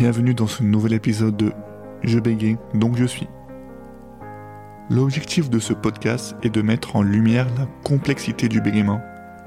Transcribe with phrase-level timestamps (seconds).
[0.00, 1.52] Bienvenue dans ce nouvel épisode de
[2.02, 3.28] Je bégaye, donc je suis.
[4.88, 9.02] L'objectif de ce podcast est de mettre en lumière la complexité du bégaiement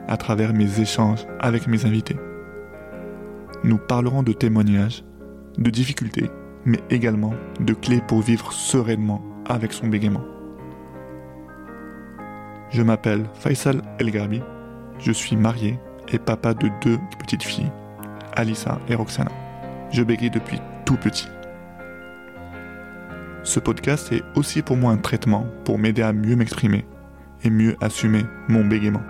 [0.07, 2.17] à travers mes échanges avec mes invités.
[3.63, 5.03] Nous parlerons de témoignages,
[5.57, 6.29] de difficultés,
[6.65, 10.23] mais également de clés pour vivre sereinement avec son bégaiement.
[12.69, 14.43] Je m'appelle Faisal El Garbi,
[14.99, 17.71] je suis marié et papa de deux petites filles,
[18.35, 19.31] Alissa et Roxana.
[19.93, 21.27] Je bégaye depuis tout petit.
[23.43, 26.83] Ce podcast est aussi pour moi un traitement pour m'aider à mieux m'exprimer
[27.43, 29.03] et mieux assumer mon bégaiement.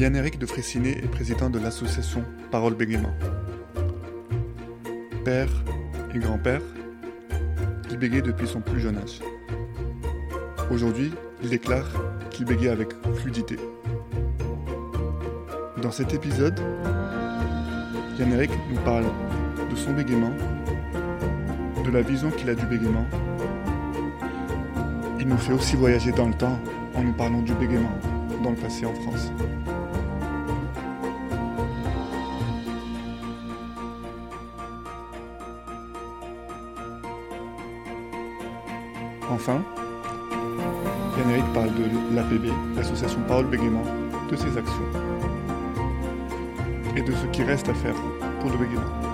[0.00, 3.12] Yann-Éric de Fressinet est président de l'association Parole Bégaiement.
[5.26, 5.50] Père
[6.14, 6.62] et grand-père,
[7.90, 9.20] il bégayait depuis son plus jeune âge.
[10.70, 11.12] Aujourd'hui,
[11.42, 11.86] il déclare
[12.30, 13.58] qu'il bégayait avec fluidité.
[15.82, 16.58] Dans cet épisode,
[18.18, 19.04] Yann-Éric nous parle
[19.70, 20.32] de son bégaiement,
[21.84, 23.06] de la vision qu'il a du bégaiement.
[25.20, 26.58] Il nous fait aussi voyager dans le temps
[26.94, 27.98] en nous parlant du bégaiement
[28.42, 29.30] dans le passé en France.
[39.30, 39.62] Enfin,
[41.16, 43.84] Yann-Éric parle de l'APB, l'association Parole Bégaiement,
[44.28, 44.82] de ses actions
[46.96, 47.94] et de ce qui reste à faire
[48.40, 49.09] pour le bégaiement,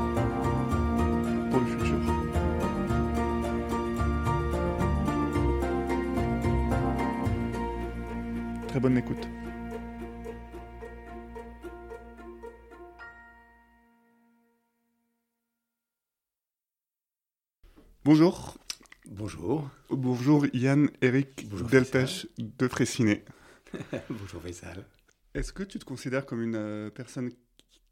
[21.77, 23.23] Delpech de Fressinet.
[24.09, 24.87] Bonjour Faisal.
[25.35, 27.31] Est-ce que tu te considères comme une euh, personne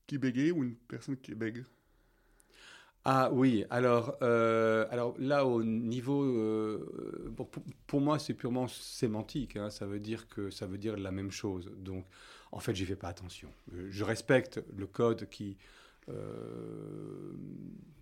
[0.06, 1.64] qui bégaye ou une personne qui bègue?
[3.04, 7.50] Ah oui, alors, euh, alors là au niveau, euh, pour,
[7.86, 11.30] pour moi c'est purement sémantique, hein, ça veut dire que ça veut dire la même
[11.30, 11.70] chose.
[11.76, 12.06] Donc
[12.52, 13.50] en fait j'y fais pas attention.
[13.90, 15.58] Je respecte le code qui
[16.08, 17.34] euh,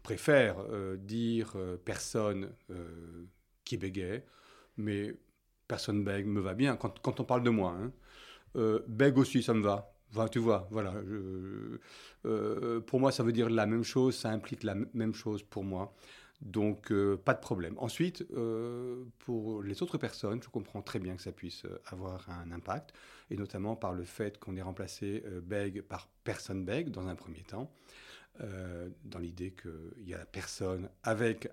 [0.05, 0.65] préfère
[0.99, 2.53] dire personne
[3.65, 4.23] qui bégaye,
[4.77, 5.17] mais
[5.75, 7.71] personne bègue me va bien quand, on parle de moi.
[7.81, 7.93] Hein.
[8.57, 9.79] Euh, bègue aussi ça me va.
[10.31, 10.93] Tu vois, voilà.
[12.27, 15.65] euh, pour moi, ça veut dire la même chose, ça implique la même chose pour
[15.65, 15.95] moi.
[16.43, 17.75] Donc, euh, pas de problème.
[17.79, 18.27] Ensuite,
[19.21, 22.93] pour les autres personnes, je comprends très bien que ça puisse avoir un impact,
[23.31, 27.15] et notamment par le fait qu'on ait remplacé euh, beg par personne beg dans un
[27.15, 27.73] premier temps,
[29.13, 31.49] dans l'idée qu'il y a la personne avec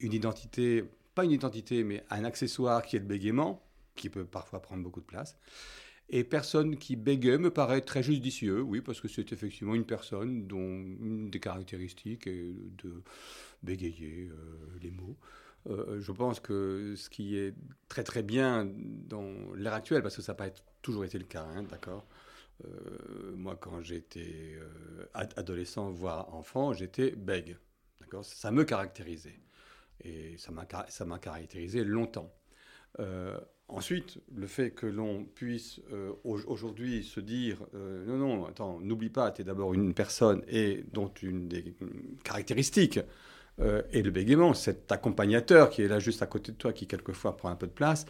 [0.00, 0.84] une identité,
[1.18, 3.62] pas une identité, mais un accessoire qui est le bégaiement,
[3.96, 5.36] qui peut parfois prendre beaucoup de place.
[6.10, 10.46] Et personne qui bégaye me paraît très judicieux, oui, parce que c'est effectivement une personne
[10.46, 12.52] dont une des caractéristiques est
[12.82, 13.02] de
[13.62, 15.16] bégayer euh, les mots.
[15.68, 17.54] Euh, je pense que ce qui est
[17.88, 20.50] très très bien dans l'ère actuelle, parce que ça n'a pas
[20.82, 22.06] toujours été le cas, hein, d'accord
[22.66, 27.56] Euh, Moi, quand j'étais euh, ad- adolescent, voire enfant, j'étais bègue,
[28.00, 29.40] d'accord Ça me caractérisait.
[30.04, 32.32] Et ça m'a caractérisé longtemps.
[33.00, 33.38] Euh,
[33.68, 38.80] ensuite, le fait que l'on puisse euh, au- aujourd'hui se dire euh, non, non, attends,
[38.80, 41.74] n'oublie pas, tu es d'abord une personne et dont une des
[42.24, 43.00] caractéristiques
[43.92, 47.36] est le bégaiement, cet accompagnateur qui est là juste à côté de toi, qui quelquefois
[47.36, 48.06] prend un peu de place,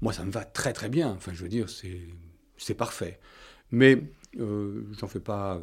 [0.00, 1.10] moi ça me va très très bien.
[1.10, 1.68] Enfin, je veux dire,
[2.56, 3.20] c'est parfait.
[3.72, 4.02] Mais
[4.38, 5.60] j'en fais pas.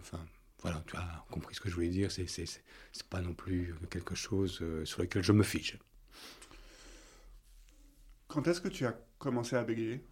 [0.00, 0.20] enfin,
[0.62, 2.10] voilà, tu as compris ce que je voulais dire.
[2.10, 2.62] C'est c'est
[3.08, 5.78] pas non plus quelque chose euh, sur lequel je me fige.
[8.28, 10.04] Quand est-ce que tu as commencé à bégayer?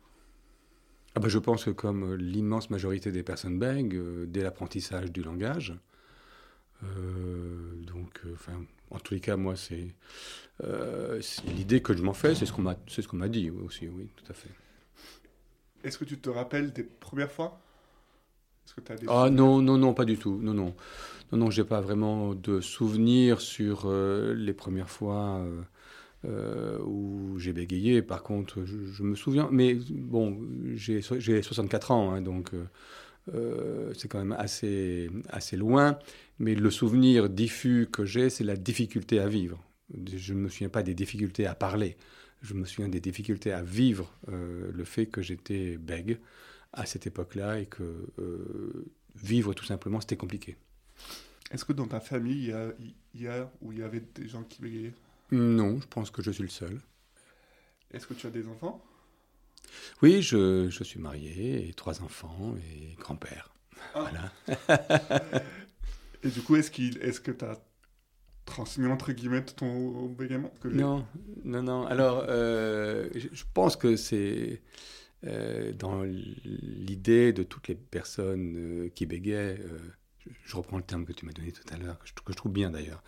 [1.15, 5.23] Ah bah, je pense que comme l'immense majorité des personnes bègues, euh, dès l'apprentissage du
[5.23, 5.75] langage,
[6.85, 8.37] euh, donc, euh,
[8.91, 9.95] en tous les cas, moi, c'est
[11.47, 14.11] l'idée que je m'en fais, c'est ce qu'on m'a, ce qu'on m'a dit aussi, oui,
[14.15, 14.51] tout à fait.
[15.85, 17.61] Est-ce que tu te rappelles des premières fois?
[18.67, 20.75] Est-ce que tu as des Ah non, non, non, pas du tout, non, non,
[21.33, 25.39] non, non, j'ai pas vraiment de souvenirs sur euh, les premières fois.
[25.41, 25.63] euh,
[26.27, 28.03] euh, où j'ai bégayé.
[28.03, 30.39] Par contre, je, je me souviens, mais bon,
[30.75, 32.53] j'ai so- j'ai 64 ans, hein, donc
[33.35, 35.99] euh, c'est quand même assez, assez loin.
[36.39, 39.63] Mais le souvenir diffus que j'ai, c'est la difficulté à vivre.
[40.17, 41.97] Je ne me souviens pas des difficultés à parler.
[42.43, 46.19] Je me souviens des difficultés à vivre le fait que j'étais bègue
[46.77, 48.07] à cette époque-là et que
[49.17, 50.57] vivre tout simplement, c'était compliqué.
[51.51, 52.55] Est-ce que dans ta famille,
[53.15, 54.95] il y a, ou il y avait des gens qui bégayaient
[55.31, 56.81] Non, je pense que je suis le seul.
[57.93, 58.85] Est-ce que tu as des enfants?
[60.03, 63.53] Oui, je, je, suis marié, et trois enfants et grand-père.
[63.95, 64.11] Ah.
[64.69, 65.43] Voilà.
[66.23, 67.59] et du coup, est-ce, qu'il, est-ce que tu as
[68.45, 71.07] transmis entre guillemets ton bégaiement Non,
[71.45, 71.87] non, non.
[71.87, 74.63] Alors, euh, je pense que c'est
[75.25, 79.59] euh, dans l'idée de toutes les personnes euh, qui bégaient,
[80.45, 82.71] je, reprends le terme que tu m'as donné tout à l'heure, que, je, trouve bien
[82.71, 83.03] d'ailleurs,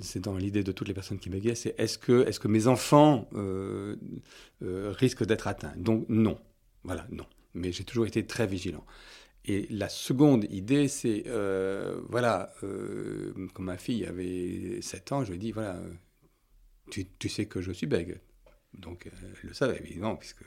[0.00, 3.28] c'est dans l'idée de toutes les personnes qui bégaient, c'est est-ce que, mes enfants
[4.62, 5.74] risquent d'être atteints?
[5.76, 6.38] Donc non,
[6.84, 7.26] voilà, non.
[7.54, 8.84] Mais j'ai toujours été très vigilant.
[9.46, 15.30] Et la seconde idée, c'est, euh, voilà, euh, quand ma fille avait 7 ans, je
[15.30, 15.78] lui ai dit, voilà,
[16.90, 18.20] tu, tu sais que je suis bègue.
[18.72, 20.44] Donc, elle le savait, évidemment, puisque...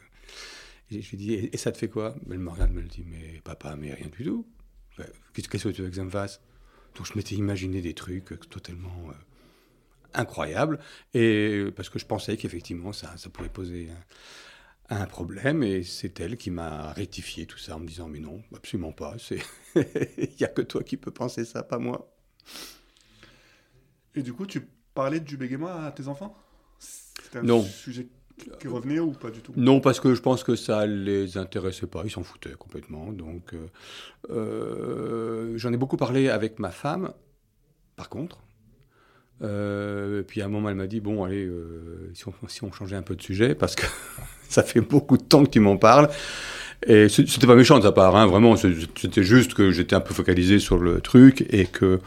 [0.89, 2.16] je lui ai dit, et, ça te fait quoi?
[2.30, 4.48] Elle me regarde, elle me dit, mais papa, mais rien du tout.
[5.34, 6.42] Qu'est-ce que tu veux que ça me fasse?
[6.95, 9.13] Donc, je m'étais imaginé des trucs totalement euh,
[10.13, 10.80] incroyables,
[11.13, 13.89] et parce que je pensais qu'effectivement, ça, ça pouvait poser
[14.89, 18.42] un problème et c'est elle qui m'a rectifié tout ça en me disant mais non,
[18.56, 19.18] absolument pas,
[19.75, 22.13] il n'y a que toi qui peux penser ça, pas moi.
[24.16, 24.62] Et du coup, tu
[24.94, 26.36] parlais du bégaiement à tes enfants?
[26.80, 27.63] C'était un non.
[27.63, 28.07] sujet
[28.60, 29.54] qui revenait ou pas du tout?
[29.56, 33.12] Non, parce que je pense que ça les intéressait pas, ils s'en foutaient complètement.
[33.12, 33.68] Donc, euh,
[34.30, 37.12] euh, j'en ai beaucoup parlé avec ma femme,
[37.95, 38.44] par contre.
[39.44, 41.50] Euh, puis à un moment, elle m'a dit bon, allez,
[42.13, 43.86] si, on, si on changeait un peu de sujet, parce que
[44.50, 46.10] ça fait beaucoup de temps que tu m'en parles.
[46.86, 48.56] Et c'était pas méchant de sa part, hein, vraiment.
[48.56, 52.00] C'était juste que j'étais un peu focalisé sur le truc et que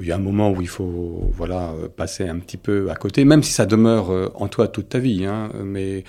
[0.00, 3.24] il y a un moment où il faut voilà passer un petit peu à côté,
[3.24, 5.24] même si ça demeure euh, en toi toute ta vie.
[5.24, 6.04] Hein, mais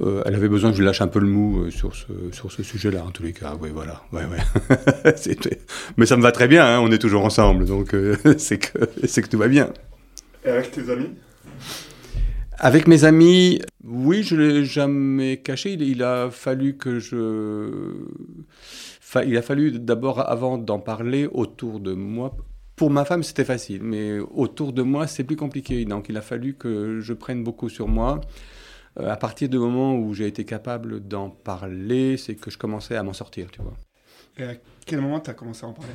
[0.00, 2.62] euh, elle avait besoin que je lâche un peu le mou sur ce, sur ce
[2.62, 3.54] sujet-là, en tous les cas.
[3.60, 4.02] Oui, voilà.
[4.12, 5.04] Ouais, ouais.
[5.96, 7.94] mais ça me va très bien, hein, on est toujours ensemble, donc
[8.38, 9.70] c'est que, que tout va bien.
[10.44, 11.10] Et avec tes amis?
[12.60, 15.74] Avec mes amis, oui, je l'ai jamais caché.
[15.74, 17.94] Il, a fallu que je,
[19.24, 22.36] il a fallu d'abord, avant d'en parler autour de moi.
[22.78, 25.84] Pour ma femme, c'était facile, mais autour de moi, c'est plus compliqué.
[25.84, 28.20] Donc, il a fallu que je prenne beaucoup sur moi.
[29.00, 32.94] Euh, à partir du moment où j'ai été capable d'en parler, c'est que je commençais
[32.94, 33.74] à m'en sortir, tu vois.
[34.36, 34.54] Et à
[34.86, 35.92] quel moment tu as commencé à en parler?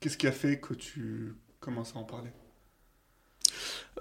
[0.00, 2.30] Qu'est-ce qui a fait que tu commences à en parler?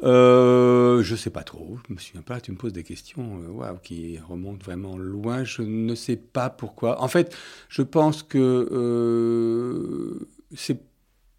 [0.03, 3.73] Euh, je sais pas trop, je me souviens pas, tu me poses des questions euh,
[3.83, 7.01] qui remontent vraiment loin, je ne sais pas pourquoi.
[7.01, 7.35] En fait,
[7.69, 8.37] je pense que
[8.71, 10.81] euh, c'est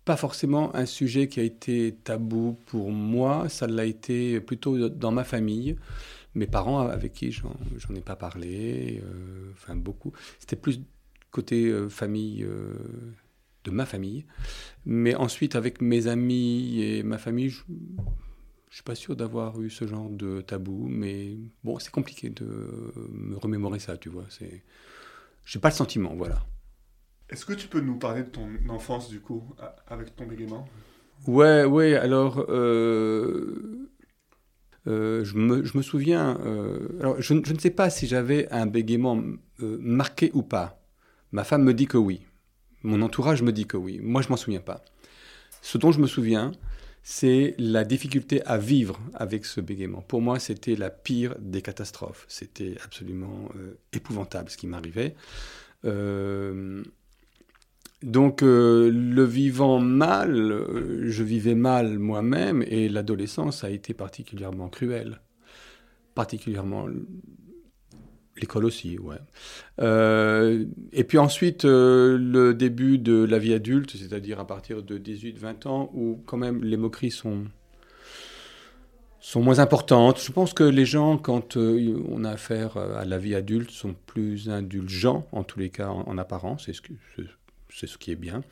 [0.04, 5.12] pas forcément un sujet qui a été tabou pour moi, ça l'a été plutôt dans
[5.12, 5.76] ma famille,
[6.34, 10.12] mes parents avec qui j'en ai pas parlé, euh, enfin beaucoup.
[10.38, 10.80] C'était plus
[11.30, 12.46] côté famille
[13.64, 14.24] de ma famille.
[14.86, 17.62] Mais ensuite, avec mes amis et ma famille, je,
[18.70, 22.44] je suis pas sûr d'avoir eu ce genre de tabou, mais bon, c'est compliqué de
[23.10, 24.26] me remémorer ça, tu vois.
[24.28, 24.62] C'est,
[25.44, 26.44] j'ai pas le sentiment, voilà.
[27.30, 29.42] Est-ce que tu peux nous parler de ton enfance du coup,
[29.88, 30.68] avec ton bégaiement?
[31.26, 31.94] Ouais, ouais.
[31.94, 33.88] Alors, euh,
[34.86, 36.38] euh, je, me, souviens.
[36.44, 39.22] Euh, alors, je, ne sais pas si j'avais un bégaiement
[39.58, 40.82] marqué ou pas.
[41.32, 42.26] Ma femme me dit que oui.
[42.82, 44.00] Mon entourage me dit que oui.
[44.02, 44.84] Moi, je m'en souviens pas.
[45.62, 46.52] Ce dont je me souviens,
[47.02, 50.02] c'est la difficulté à vivre avec ce bégaiement.
[50.02, 52.26] Pour moi, c'était la pire des catastrophes.
[52.28, 53.48] C'était absolument
[53.94, 55.14] épouvantable ce qui m'arrivait.
[58.04, 60.64] Euh, donc, euh, le vivant mal,
[61.02, 65.20] je vivais mal moi-même et l'adolescence a été particulièrement cruelle.
[66.14, 66.86] Particulièrement
[68.36, 69.16] L'école aussi, ouais.
[69.80, 74.98] Euh, et puis ensuite, euh, le début de la vie adulte, c'est-à-dire à partir de
[74.98, 77.44] 18-20 ans, où quand même les moqueries sont,
[79.36, 80.20] moins importantes.
[80.20, 83.94] Je pense que les gens, quand euh, on a affaire à la vie adulte, sont
[84.06, 86.82] plus indulgents, en tous les cas en, apparence, c'est ce,
[87.74, 88.42] c'est ce qui est bien.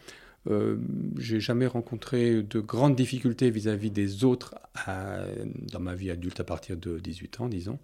[0.50, 0.76] Euh,
[1.18, 6.76] j'ai jamais rencontré de grandes difficultés vis-à-vis des autres dans ma vie adulte à partir
[6.76, 7.78] de 18 ans, disons.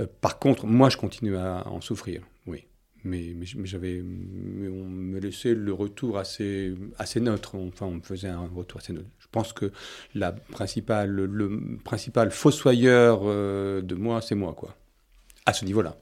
[0.00, 2.64] Euh, par contre, moi, je continue à en souffrir, oui.
[3.04, 7.56] Mais, j'avais, on me laissait le retour assez, assez neutre.
[7.56, 9.08] Enfin, on me faisait un retour assez neutre.
[9.18, 9.72] Je pense que
[10.14, 14.76] la principale, le, principal fossoyeur euh, de moi, c'est moi, quoi.
[15.46, 15.96] À ce niveau-là.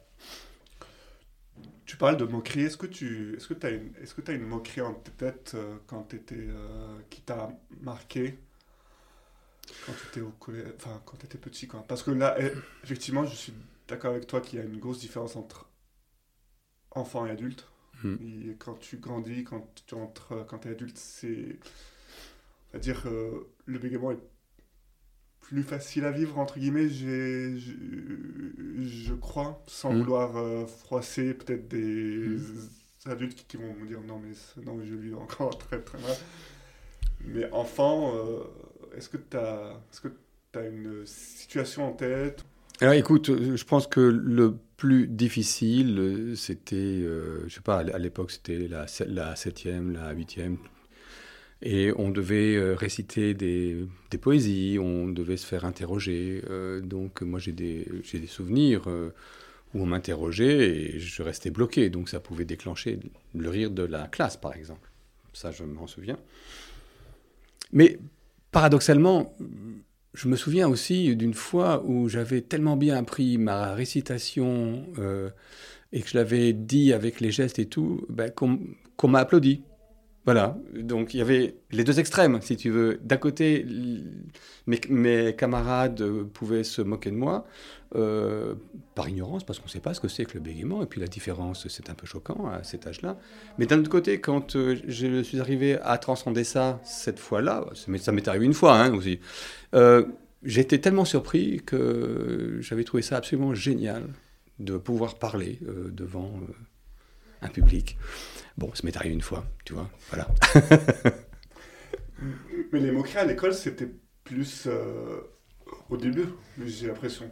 [1.91, 2.61] Tu parles de moquerie.
[2.61, 5.77] Est-ce que tu est-ce que as une, est-ce que as une moquerie en tête euh,
[5.89, 8.39] quand étais, euh, qui t'a marqué?
[9.85, 11.85] Quand tu étais au collège, enfin quand étais petit quoi.
[11.89, 12.53] Parce que là, eh,
[12.85, 13.53] effectivement, je suis
[13.89, 15.69] d'accord avec toi qu'il y a une grosse différence entre
[16.93, 17.67] enfant et adulte.
[18.05, 18.15] Hmm.
[18.23, 21.59] Et quand tu grandis, quand tu entres, quand tu es adulte, c'est.
[22.73, 24.23] On va dire, euh, le bégaiement est
[25.51, 29.95] plus facile à vivre, entre guillemets, j'ai, je, crois, sans Hmm.
[29.95, 32.71] vouloir euh, froisser peut-être des Hmm.
[33.07, 34.33] adultes qui, qui vont me dire non, mais,
[34.65, 36.19] non, mais je vis encore très très mal.
[37.21, 38.45] Mais enfant, euh,
[38.97, 40.09] est-ce que tu as, est-ce que
[40.53, 42.45] t'as une situation en tête?
[42.81, 43.27] Alors écoute,
[43.57, 48.87] je pense que le plus difficile, c'était, euh, je sais pas, à l'époque c'était la,
[49.07, 50.57] la septième, la huitième,
[51.63, 53.77] et on devait euh, réciter des,
[54.11, 56.43] des poésies, on devait se faire interroger.
[56.49, 59.11] euh, donc moi j'ai des, des souvenirs euh,
[59.75, 62.99] où on m'interrogeait et je restais bloqué, donc ça pouvait déclencher
[63.35, 64.91] le rire de la classe par exemple.
[65.33, 66.19] Ça je m'en souviens.
[67.73, 67.99] Mais
[68.51, 69.33] paradoxalement,
[70.15, 74.87] je me souviens aussi d'une fois où j'avais tellement bien appris ma récitation
[75.93, 78.59] et que je l'avais dit avec les gestes et tout, ben, qu'on
[78.97, 79.63] qu'on m'a applaudi.
[80.33, 83.01] Voilà, donc il y avait les deux extrêmes, si tu veux.
[83.03, 83.67] D'un côté,
[84.69, 87.45] mes, camarades euh, pouvaient se moquer de moi
[87.97, 88.55] euh,
[88.95, 91.01] par ignorance, parce qu'on ne sait pas ce que c'est que le bégaiement, et puis
[91.01, 93.19] la différence, c'est un peu choquant à cet âge-là.
[93.59, 98.13] Mais d'un autre côté, quand euh, je suis arrivé à transcender ça cette fois-là, ça
[98.13, 99.19] m'est- arrivé une fois hein, aussi,
[100.45, 104.05] j'étais tellement surpris que j'avais trouvé ça absolument génial
[104.61, 105.59] de pouvoir parler
[105.91, 106.31] devant
[107.43, 107.97] un public.
[108.59, 110.29] Bon, ça m'est arrivé une fois, tu vois, voilà.
[112.73, 113.89] Mais les moqueries à l'école, c'était
[114.25, 115.21] plus euh,
[115.89, 116.27] au début,
[116.65, 117.31] j'ai l'impression.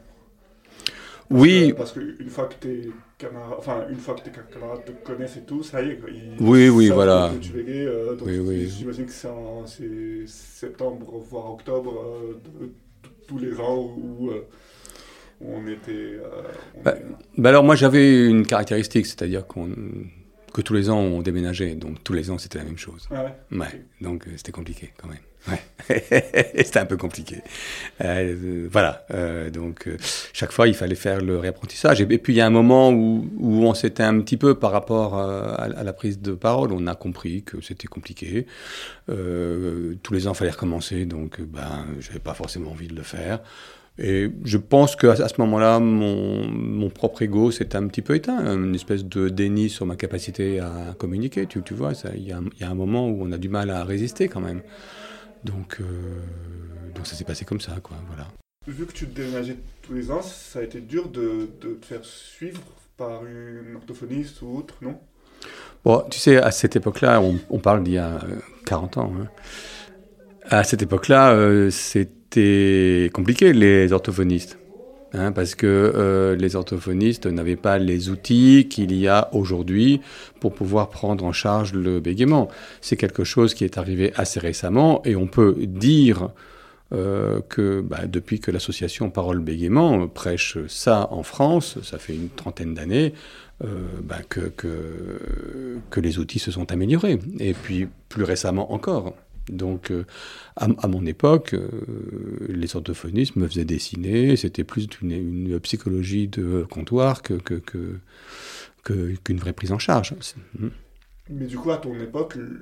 [1.30, 5.36] Oui, parce qu'une fois que tes camarades, enfin, une fois que tes camarades te connaissent
[5.36, 6.00] et tout, ça y est.
[6.08, 7.30] ils Oui, oui, voilà.
[7.34, 8.68] Que tu bégayes, euh, donc Oui, oui.
[8.68, 12.72] J'imagine que c'est en septembre, voire octobre, euh, de, de
[13.26, 14.30] tous les ans où,
[15.40, 15.90] où on était.
[15.90, 16.20] euh,
[16.76, 17.04] on Bah, est-
[17.40, 19.68] Bah alors moi j'avais une caractéristique, c'est-à-dire qu'on
[20.54, 23.06] que tous les ans on déménageait, donc tous les ans c'était la même chose.
[23.10, 23.58] Ah ouais.
[23.58, 25.18] Ouais, donc euh, c'était compliqué quand même.
[25.46, 25.62] Ouais,
[26.64, 27.36] c'était un peu compliqué.
[28.00, 29.88] Euh, voilà, euh, donc
[30.32, 32.00] chaque fois il fallait faire le réapprentissage.
[32.00, 34.54] Et, et puis il y a un moment où, où on s'était un petit peu
[34.58, 38.46] par rapport à, à la prise de parole, on a compris que c'était compliqué.
[39.06, 43.40] Tous les ans il fallait recommencer, donc ben j'avais pas forcément envie de le faire.
[43.98, 48.14] Et je pense qu'à à ce moment-là, mon, mon propre ego s'est un petit peu
[48.14, 51.46] éteint, une espèce de déni sur ma capacité à communiquer.
[51.46, 53.48] Tu, tu vois, il y, a, il y a un moment où on a du
[53.48, 54.62] mal à résister quand même.
[55.44, 55.84] Donc, euh,
[56.94, 57.96] donc ça s'est passé comme ça, quoi.
[58.06, 58.28] Voilà.
[58.68, 62.04] Vu que tu déménageais tous les ans, ça a été dur de, de te faire
[62.04, 62.60] suivre
[62.96, 64.98] par une orthophoniste ou autre, non?
[65.84, 68.36] Bon, tu sais, à cette époque-là, on, on parle d'il y a euh,
[68.66, 69.12] 40 ans.
[69.20, 69.28] hein.
[70.50, 71.70] À cette époque-là, euh,
[72.30, 74.58] c'était compliqué, les orthophonistes.
[75.14, 80.02] hein, parce que euh, les orthophonistes n'avaient pas les outils qu'il y a aujourd'hui
[80.38, 82.48] pour pouvoir prendre en charge le bégaiement.
[82.82, 86.30] C'est quelque chose qui est arrivé assez récemment et on peut dire
[86.92, 92.28] euh, que bah, depuis que l'association Parole Bégaiement prêche ça en France, ça fait une
[92.28, 93.14] trentaine d'années,
[93.64, 94.52] euh, bah, que,
[95.96, 97.18] les outils se sont améliorés.
[97.40, 99.14] Et puis plus récemment encore.
[99.48, 100.04] Donc, euh,
[100.56, 101.68] à, mon époque, euh,
[102.48, 104.36] les orthophonistes me faisaient dessiner.
[104.36, 107.38] C'était plus une, psychologie de comptoir que,
[108.84, 110.14] qu'une vraie prise en charge.
[110.58, 110.68] Hmm.
[111.30, 112.60] Mais du coup, à ton époque, le,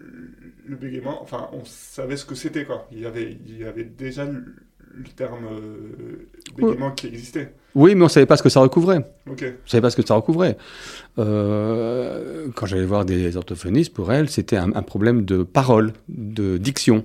[0.67, 2.89] le bégaiement, enfin, on savait ce que c'était, quoi.
[2.91, 4.27] Il y avait, il y avait déjà
[4.97, 7.55] le terme euh, bégaiement qui existait.
[7.75, 9.05] Oui, mais on ne savait pas ce que ça recouvrait.
[9.27, 10.57] Je ne savais pas ce que ça recouvrait.
[11.19, 16.57] Euh, quand j'allais voir des orthophonistes, pour elles, c'était un, un problème de parole, de
[16.57, 17.05] diction.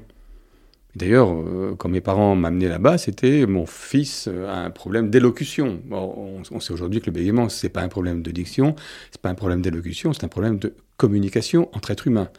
[0.95, 5.79] D'ailleurs, euh, quand mes parents m'amenaient là-bas, c'était mon fils euh, a un problème d'élocution.
[5.86, 8.75] Bon, on, on sait aujourd'hui que le bégaiement, c'est pas un problème de diction,
[9.12, 12.29] c'est pas un problème d'élocution, c'est un problème de communication entre êtres humains.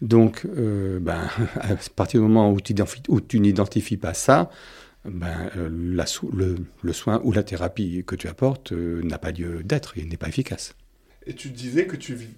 [0.00, 1.20] Donc, euh, ben,
[1.60, 2.60] à partir du moment où
[3.20, 4.50] tu n'identifies pas ça,
[5.04, 9.18] ben, euh, la sou- le, le soin ou la thérapie que tu apportes euh, n'a
[9.18, 10.74] pas lieu d'être et n'est pas efficace.
[11.26, 12.28] Et tu disais que tu vi-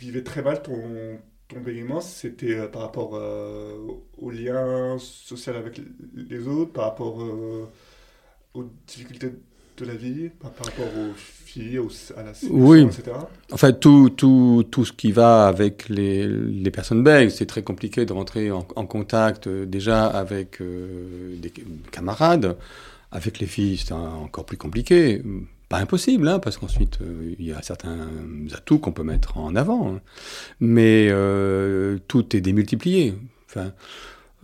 [0.00, 1.18] vivais très mal ton,
[1.48, 1.60] ton
[2.00, 3.76] c'était euh, par rapport euh,
[4.18, 5.80] au lien social avec
[6.14, 7.18] les autres, par rapport
[8.54, 9.32] aux difficultés
[9.76, 12.82] de la vie, par, rapport aux filles, aux- à la Oui.
[12.82, 13.02] etc.
[13.52, 18.04] Enfin, tout, tout, tout ce qui va avec les, les personnes bègues, c'est très compliqué
[18.06, 21.52] de rentrer en, en contact euh, déjà avec euh, des
[21.90, 22.56] camarades.
[23.10, 25.22] Avec les filles, c'est encore plus compliqué.
[25.68, 28.08] Pas impossible, hein, parce qu'ensuite, euh, il y a certains
[28.52, 29.94] atouts qu'on peut mettre en avant.
[29.94, 30.00] hein.
[30.60, 31.08] Mais
[32.08, 33.14] tout est démultiplié.
[33.48, 33.72] Enfin,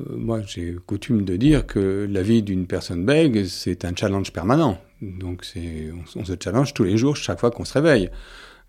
[0.08, 4.78] moi, j'ai coutume de dire que la vie d'une personne bègue, c'est un challenge permanent.
[5.02, 8.10] Donc, on, on se challenge tous les jours, chaque fois qu'on se réveille.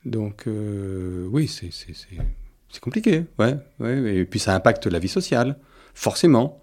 [0.06, 3.26] Donc, euh, oui, c'est compliqué.
[3.38, 5.58] Ouais, ouais, Et puis, ça impacte la vie sociale,
[5.94, 6.62] forcément.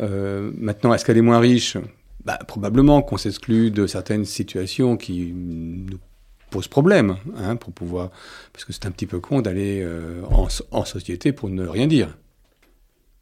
[0.00, 1.76] Euh, maintenant, est-ce qu'elle est moins riche?
[2.24, 5.98] Bah, Probablement qu'on s'exclut de certaines situations qui nous
[6.50, 8.10] posent problème, hein, pour pouvoir.
[8.52, 11.86] Parce que c'est un petit peu con d'aller euh, en, en, société pour ne rien
[11.86, 12.16] dire.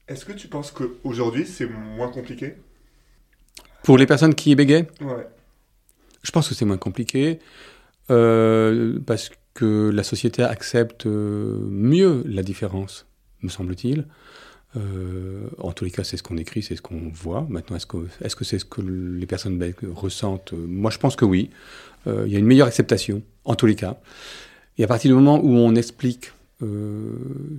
[0.08, 2.54] Est-ce que tu penses qu'aujourd'hui, c'est moins compliqué?
[3.82, 4.86] Pour les personnes qui bégayent?
[5.02, 5.26] Ouais.
[6.22, 7.40] Je pense que c'est moins compliqué
[8.10, 13.06] euh, parce que la société accepte euh, mieux la différence,
[13.42, 14.06] me semble-t-il.
[14.76, 17.46] Euh, en tous les cas, c'est ce qu'on écrit, c'est ce qu'on voit.
[17.50, 19.62] Maintenant, est-ce que c'est -ce, que les personnes
[19.94, 20.54] ressentent?
[20.54, 21.50] Moi, je pense que oui.
[22.06, 23.98] Il y a une meilleure acceptation, en tous les cas.
[24.78, 27.12] Et à partir du moment où on explique euh,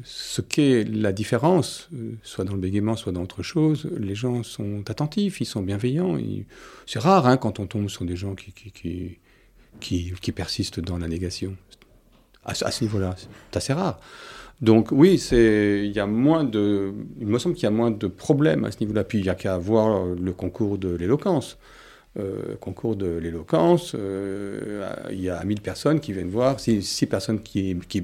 [0.03, 4.43] ce qu'est la différence, euh, soit dans le bégaiement, soit dans autre chose, les gens
[4.43, 6.17] sont attentifs, ils sont bienveillants.
[6.85, 11.55] C'est rare hein, quand on tombe sur des gens qui, persistent dans la négation.
[12.43, 13.99] À, ce niveau-là, c'est assez rare.
[14.59, 18.07] Donc oui, il y a moins de, il me semble qu'il y a moins de
[18.07, 19.05] problèmes à ce niveau-là.
[19.05, 21.57] Puis il n'y a qu'à voir le concours de l'éloquence.
[22.17, 27.43] Euh, concours de l'éloquence, euh, il y a 1000 personnes qui viennent voir, 6, personnes
[27.43, 28.01] qui, qui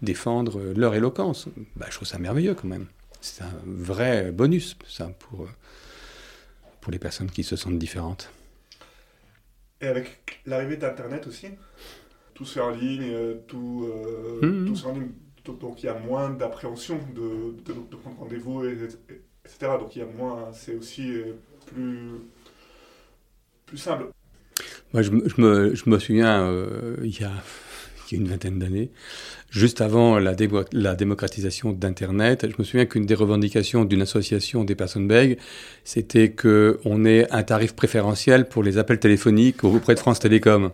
[0.00, 1.46] défendre leur éloquence.
[1.76, 2.86] Bah, je trouve ça merveilleux quand même.
[3.20, 5.48] C'est un vrai bonus, ça, pour, euh,
[6.80, 8.30] pour les personnes qui se sentent différentes.
[9.82, 11.48] Et avec l'arrivée d'Internet aussi,
[12.32, 13.14] tout se fait en ligne,
[13.46, 13.86] tout,
[14.42, 14.66] mmh.
[14.66, 15.12] tout se fait en ligne,
[15.60, 19.76] donc il y a moins d'appréhension de, de, de, prendre rendez-vous, etc.
[19.78, 21.12] Donc il y a moins, c'est aussi
[21.66, 22.20] plus
[23.68, 24.06] plus simple.
[24.92, 27.32] Moi, je, me, souviens, euh, il, y a,
[28.10, 28.90] une vingtaine d'années,
[29.50, 35.06] juste avant la, démocratisation d'Internet, je me souviens qu'une des revendications d'une association des personnes
[35.06, 35.38] bègues,
[35.84, 40.70] c'était qu'on ait un tarif préférentiel pour les appels téléphoniques auprès de France Télécom.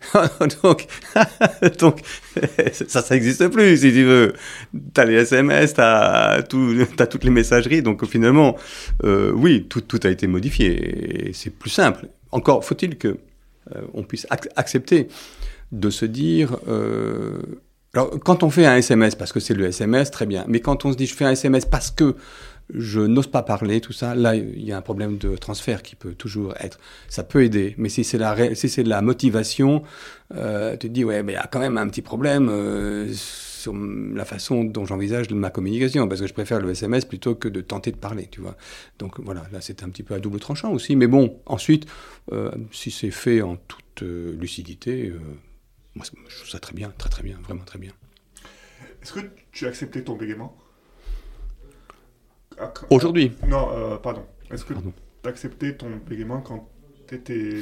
[0.62, 0.86] donc,
[2.72, 4.32] ça, ça n'existe plus, si tu veux.
[4.94, 7.82] Tu as les SMS, tu toutes les messageries.
[7.82, 8.56] Donc, finalement,
[9.04, 11.30] euh, oui, tout, a été modifié.
[11.34, 12.06] C'est plus simple.
[12.32, 13.18] Encore faut-il que
[13.74, 15.08] euh, on puisse accepter
[15.72, 16.56] de se dire.
[16.68, 17.40] Euh,
[17.94, 20.44] alors, quand on fait un SMS, parce que c'est le SMS, très bien.
[20.46, 22.16] Mais quand on se dit je fais un SMS parce que
[22.74, 25.96] je n'ose pas parler, tout ça, là, il y a un problème de transfert qui
[25.96, 26.78] peut toujours être.
[27.08, 27.74] Ça peut aider.
[27.78, 29.82] Mais si c'est la, la motivation,
[30.34, 32.50] euh, tu te dis, ouais, mais il y a quand même un petit problème
[33.58, 37.48] sur la façon dont j'envisage ma communication, parce que je préfère le SMS plutôt que
[37.48, 38.56] de tenter de parler, tu vois.
[38.98, 41.86] Donc voilà, là c'est un petit peu à double tranchant aussi, mais bon, ensuite,
[42.32, 45.18] euh, si c'est fait en toute euh, lucidité, euh,
[45.94, 47.92] moi je trouve ça très bien, très très bien, vraiment très bien.
[49.02, 49.20] Est-ce que
[49.52, 50.56] tu as accepté ton bégaiement?
[52.90, 53.32] Aujourd'hui?
[53.46, 54.24] Non, pardon.
[54.50, 54.80] Est-ce que tu
[55.24, 56.68] as accepté ton bégaiement quand
[57.06, 57.56] tu étais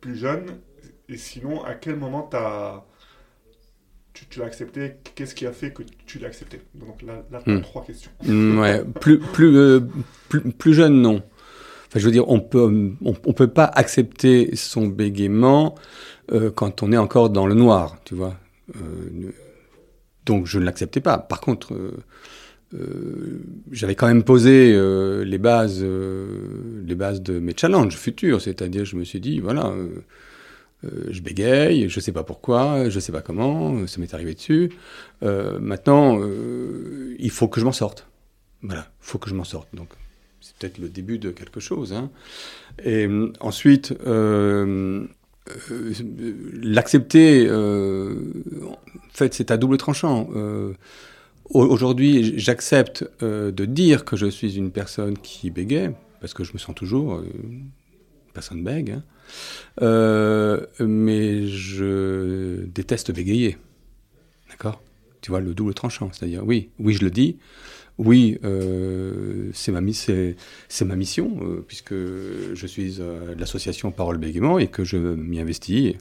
[0.00, 0.60] plus jeune?
[1.08, 2.84] Et sinon, à quel moment tu as
[4.12, 6.60] tu, l'as accepté, qu'est-ce qui a fait que tu l'as accepté?
[6.74, 7.62] Donc là, là tu as hmm.
[7.62, 8.10] trois questions.
[8.24, 9.80] Hmm, ouais, plus, plus, euh,
[10.28, 11.22] plus, plus, jeune, non.
[11.88, 15.74] Enfin, je veux dire, on peut, on, peut pas accepter son bégaiement
[16.32, 18.36] euh, quand on est encore dans le noir, tu vois.
[18.76, 19.32] Euh,
[20.26, 21.18] donc je ne l'acceptais pas.
[21.18, 21.74] Par contre,
[23.72, 24.72] j'avais quand même posé
[25.24, 29.72] les bases, les bases de mes challenges futurs, c'est-à-dire, je me suis dit, voilà
[30.84, 34.70] euh, je bégaye, je sais pas pourquoi, je sais pas comment, ça m'est arrivé dessus.
[35.22, 38.06] Euh, maintenant, euh, il faut que je m'en sorte.
[38.62, 39.68] Voilà, il faut que je m'en sorte.
[39.74, 39.88] Donc,
[40.40, 41.92] c'est peut-être le début de quelque chose.
[41.92, 42.10] Hein.
[42.84, 43.06] Et
[43.40, 43.94] ensuite,
[46.62, 48.76] l'accepter, en
[49.12, 50.30] fait, c'est à double tranchant.
[51.50, 55.90] Aujourd'hui, j'accepte de dire que je suis une personne qui bégaye,
[56.20, 57.22] parce que je me sens toujours
[58.32, 58.90] personne bègue.
[58.90, 59.02] Hein.
[59.82, 63.56] Euh, mais je déteste bégayer.
[64.50, 64.82] D'accord?
[65.20, 66.10] Tu vois, le double tranchant.
[66.12, 67.38] C'est-à-dire, oui, oui, je le dis.
[67.98, 74.84] Oui, euh, c'est ma, mission, euh, puisque je suis de l'association Parole Bégaiement et que
[74.84, 75.94] je m'y investis.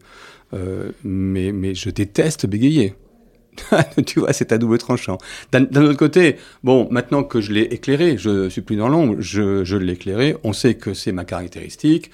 [1.03, 2.95] mais je déteste bégayer.
[4.05, 5.17] tu vois, c'est à double tranchant.
[5.51, 9.63] D'un autre côté, bon, maintenant que je l'ai éclairé, je suis plus dans l'ombre, je,
[9.63, 12.11] je l'ai éclairé, on sait que c'est ma caractéristique,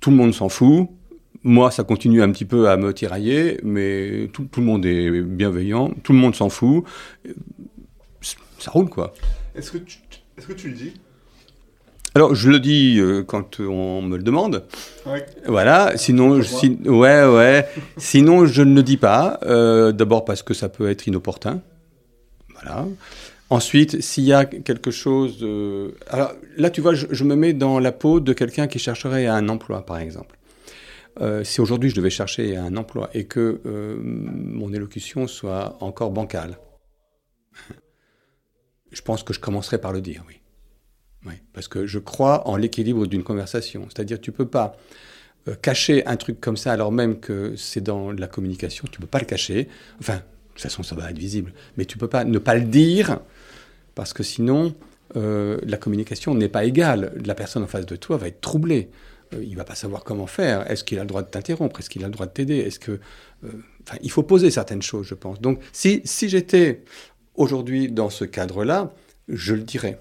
[0.00, 0.88] tout le monde s'en fout.
[1.42, 5.90] Moi, ça continue un petit peu à me tirailler, mais tout, le monde est bienveillant,
[6.02, 6.84] tout le monde s'en fout.
[8.58, 9.14] Ça roule, quoi.
[9.54, 10.94] Est-ce que tu le dis?
[12.16, 14.64] Alors, je le dis euh, quand on me le demande.
[15.46, 15.98] Voilà.
[15.98, 16.40] Sinon,
[16.86, 17.68] ouais, ouais.
[17.98, 19.38] Sinon, je ne le dis pas.
[19.42, 21.60] Euh, d'abord parce que ça peut être inopportun.
[22.54, 22.86] Voilà.
[23.50, 25.46] Ensuite, s'il y a quelque chose...
[26.08, 29.50] Alors là, tu vois, je, me mets dans la peau de quelqu'un qui chercherait un
[29.50, 30.38] emploi, par exemple.
[31.20, 36.12] euh, si aujourd'hui je devais chercher un emploi et que euh, mon élocution soit encore
[36.12, 36.56] bancale,
[38.90, 40.40] je pense que je commencerai par le dire, oui.
[41.52, 43.86] Parce que je crois en l'équilibre d'une conversation.
[43.88, 44.76] C'est-à-dire, tu peux pas
[45.48, 48.84] euh, cacher un truc comme ça alors même que c'est dans la communication.
[48.90, 49.68] Tu peux pas le cacher.
[50.00, 50.20] Enfin, de
[50.54, 51.52] toute façon, ça va être visible.
[51.76, 53.20] Mais tu peux pas ne pas le dire
[53.94, 54.74] parce que sinon,
[55.14, 57.12] la communication n'est pas égale.
[57.24, 58.90] La personne en face de toi va être troublée.
[59.34, 60.70] Euh, il va pas savoir comment faire.
[60.70, 61.80] Est-ce qu'il a le droit de t'interrompre?
[61.80, 62.58] Est-ce qu'il a le droit de t'aider?
[62.58, 63.48] Est-ce que, euh,
[63.82, 65.40] enfin, il faut poser certaines choses, je pense.
[65.40, 66.82] Donc, si, si j'étais
[67.34, 68.92] aujourd'hui dans ce cadre-là,
[69.28, 69.98] je le dirais.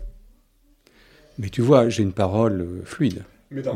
[1.38, 3.24] Mais tu vois, j'ai une parole euh, fluide.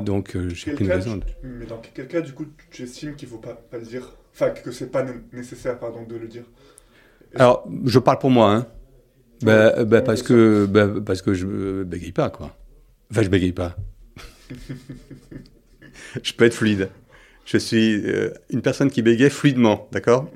[0.05, 1.19] donc, j'ai aucune raison.
[1.43, 4.15] Mais dans quel cas, du coup, tu estimes qu'il ne faut pas, pas, le dire?
[4.33, 6.43] Enfin, que c'est pas nécessaire, pardon, de le dire
[7.35, 8.67] Alors, je parle pour moi, hein.
[9.41, 12.55] Bah, bah, parce, que, bah, parce que je bégaye pas, quoi.
[13.11, 13.75] Enfin, je bégaye pas.
[16.23, 16.89] je peux être fluide.
[17.45, 20.29] Je suis euh, une personne qui bégaye fluidement, d'accord?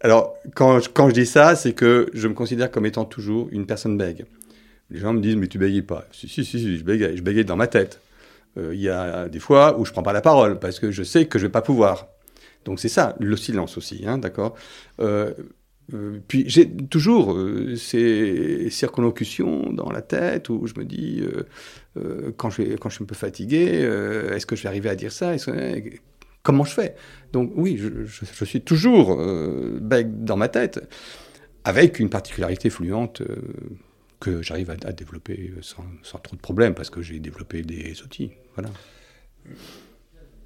[0.00, 3.66] Alors, quand, quand, je dis ça, c'est que je me considère comme étant toujours une
[3.66, 4.24] personne bègue.
[4.90, 6.04] Les gens me disent, mais tu bégayes pas.
[6.12, 7.16] Si, si, si, je bégaye.
[7.16, 8.00] Je bégaye dans ma tête.
[8.58, 11.02] Euh, il y a des fois où je prends pas la parole parce que je
[11.02, 12.08] sais que je vais pas pouvoir.
[12.64, 14.54] Donc c'est ça, le silence aussi, hein, d'accord
[15.00, 15.32] euh,
[15.94, 17.36] euh, puis j'ai toujours
[17.76, 21.24] ces circonlocutions dans la tête où je me dis,
[22.36, 23.64] quand, je, quand je suis un peu fatigué,
[24.32, 25.34] est-ce que je vais arriver à dire ça?
[26.44, 26.94] Comment je fais?
[27.32, 29.20] Donc oui, je, suis toujours
[29.80, 30.80] bec dans ma tête,
[31.64, 33.22] avec une particularité fluente
[34.20, 38.32] que j'arrive à, développer sans, sans, trop de problèmes, parce que j'ai développé des outils.
[38.54, 38.70] Voilà.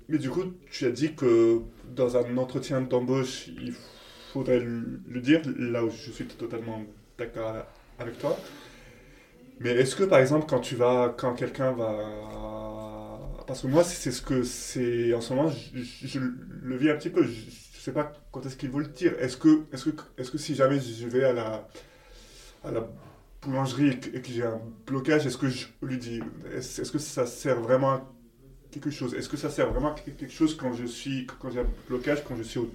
[0.08, 1.60] Mais du coup, tu as dit que
[1.94, 3.74] dans un entretien d'embauche, il
[4.32, 6.82] faudrait le dire, là où je suis totalement
[7.18, 7.66] d'accord
[7.98, 8.38] avec toi.
[9.60, 10.60] Mais est-ce que par exemple quand
[11.16, 16.76] quand quelqu'un va, parce que moi c'est ce que c'est en ce moment, je, le
[16.76, 17.22] vis un petit peu.
[17.22, 19.12] Je, ne sais pas quand est-ce qu'il veut le dire.
[19.20, 21.68] Est-ce que, est-ce que, est-ce que si jamais je vais à la
[23.44, 26.20] boulangerie et que j'ai un blocage, est-ce que je lui dis,
[26.54, 28.12] est-ce, que ça sert vraiment à
[28.70, 29.14] quelque chose?
[29.14, 32.24] Est-ce que ça sert vraiment à quelque chose quand je suis, quand j'ai un blocage,
[32.24, 32.70] quand je suis au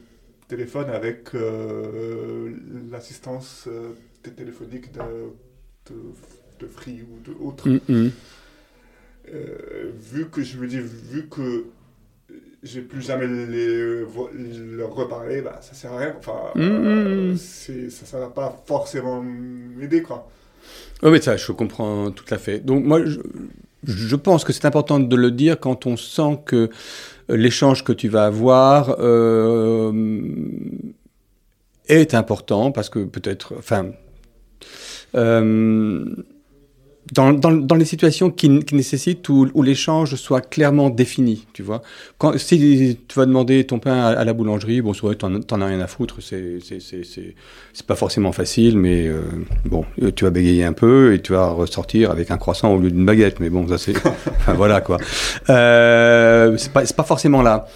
[0.49, 2.51] téléphone avec euh,
[2.91, 3.91] l'assistance euh,
[4.35, 5.01] téléphonique de,
[6.59, 7.69] de, Free ou de autres.
[7.69, 8.11] Mm, mm.
[9.33, 11.65] Euh, vu que je me dis, vu que
[12.63, 14.03] j'ai plus jamais les,
[14.75, 16.15] leur reparler, bah, ça sert à rien.
[16.17, 20.29] Enfin, mm, ça ne va pas forcément m'aider, quoi.
[21.03, 22.59] Oui, mais ça, je comprends tout à fait.
[22.59, 23.19] Donc, moi, je,
[23.83, 26.69] je pense que c'est important de le dire quand on sent que
[27.29, 29.91] l'échange que tu vas avoir euh,
[31.87, 33.91] est important parce que peut-être, enfin,
[35.15, 36.05] euh,
[37.11, 41.63] dans, dans, dans, les situations qui, qui nécessitent où, où l'échange soit clairement défini, tu
[41.63, 41.81] vois.
[42.17, 45.65] Quand, si tu vas demander ton pain à, la boulangerie, bon, vrai, t'en, t'en as
[45.65, 49.21] rien à foutre, c'est, c'est, c'est, c'est, pas forcément facile, mais euh,
[49.65, 49.85] bon,
[50.15, 53.05] tu vas bégayer un peu et tu vas ressortir avec un croissant au lieu d'une
[53.05, 54.97] baguette, mais bon, ça c'est, enfin, voilà quoi.
[55.49, 57.67] Euh, c'est pas, c'est pas forcément là.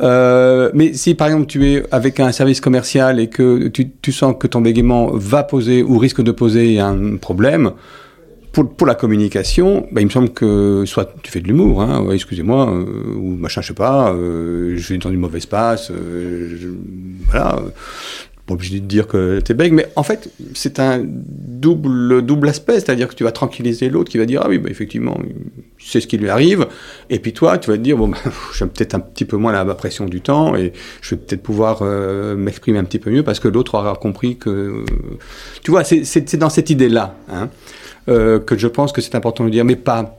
[0.00, 4.10] Euh, mais si par exemple tu es avec un service commercial et que tu, tu
[4.10, 7.72] sens que ton bégaiement va poser ou risque de poser un problème,
[8.52, 12.06] pour, pour, la communication, bah, il me semble que soit tu fais de l'humour, hein,
[12.12, 16.56] excusez-moi, euh, ou machin, je sais pas, euh, je suis dans une mauvaise passe, euh,
[16.60, 16.68] je,
[17.26, 17.62] voilà,
[18.46, 22.74] pas obligé de dire que t'es bègue, mais en fait, c'est un double, double aspect,
[22.74, 25.18] c'est-à-dire que tu vas tranquilliser l'autre qui va dire, ah oui, bah, effectivement,
[25.78, 26.66] c'est ce qui lui arrive,
[27.08, 28.18] et puis toi, tu vas te dire, bon, bah,
[28.54, 31.78] j'ai peut-être un petit peu moins la pression du temps, et je vais peut-être pouvoir
[31.80, 34.84] euh, m'exprimer un petit peu mieux parce que l'autre aura compris que,
[35.62, 37.48] tu vois, c'est dans cette idée-là, hein.
[38.08, 40.18] Euh, que je pense que c'est important de dire, mais pas,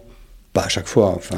[0.53, 1.09] pas à chaque fois.
[1.09, 1.37] Enfin,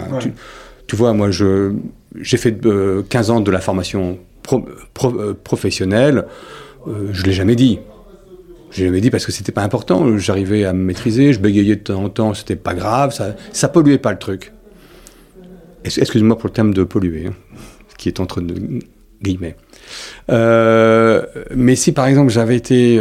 [0.87, 1.73] tu, vois, moi, je,
[2.19, 4.19] j'ai fait 15 euh, ans de la formation
[4.53, 6.25] euh, professionnelle.
[6.85, 7.79] je ne l'ai jamais dit.
[8.69, 10.17] Je l'ai jamais dit parce que c'était pas important.
[10.17, 13.67] J'arrivais à me maîtriser, je bégayais de temps en temps, c'était pas grave, ça, ça
[13.67, 14.51] polluait pas le truc.
[15.83, 17.33] Excuse-moi pour le terme de polluer, hein,
[17.97, 18.41] qui est entre
[19.21, 19.55] guillemets.
[20.27, 22.99] mais si par exemple j'avais été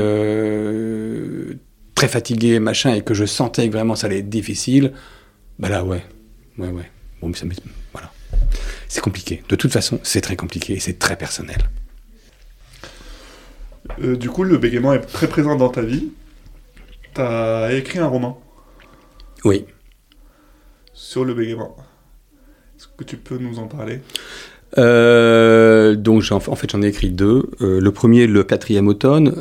[2.05, 4.93] très fatigué, machin, et que je sentais que vraiment ça allait être difficile,
[5.59, 6.05] bah là, ouais,
[6.59, 6.91] ouais, ouais.
[7.21, 7.47] Bon, mais ça
[7.93, 8.13] voilà.
[8.89, 9.43] C'est compliqué.
[9.49, 11.57] De toute façon, c'est très compliqué et c'est très personnel.
[14.03, 16.11] Euh, du coup, le bégaiement est très présent dans ta vie.
[17.15, 18.39] Tu as écrit un roman.
[19.45, 19.65] Oui.
[20.93, 21.75] Sur le bégaiement.
[22.77, 24.01] Est-ce que tu peux nous en parler?
[24.77, 27.49] Euh, donc en, fait j'en ai écrit deux.
[27.63, 29.33] Euh, le premier, le quatrième automne.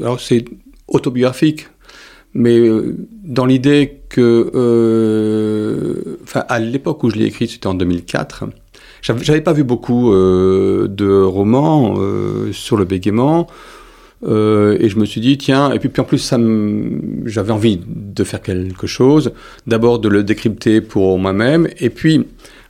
[0.00, 0.44] alors c'est
[0.88, 1.68] autobiographique
[2.36, 2.94] mais euh,
[3.24, 8.44] dans l'idée que, euh, enfin, à l'époque où je l'ai écrit, c'était en 2004,
[9.00, 11.96] j'avais pas vu beaucoup de romans
[12.50, 13.46] sur le bégaiement.
[14.24, 16.34] et je me suis dit, tiens, et puis, puis en plus,
[17.24, 19.32] j'avais envie de faire quelque chose.
[19.68, 22.26] D'abord de le décrypter pour moi-même, et puis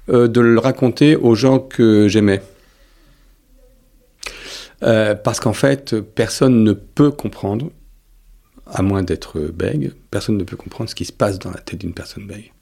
[0.08, 2.42] de le raconter aux gens que j'aimais.
[4.80, 7.70] parce qu'en fait, personne ne peut comprendre
[8.66, 11.80] à moins d'être bègue, personne ne peut comprendre ce qui se passe dans la tête
[11.80, 12.52] d'une personne bègue.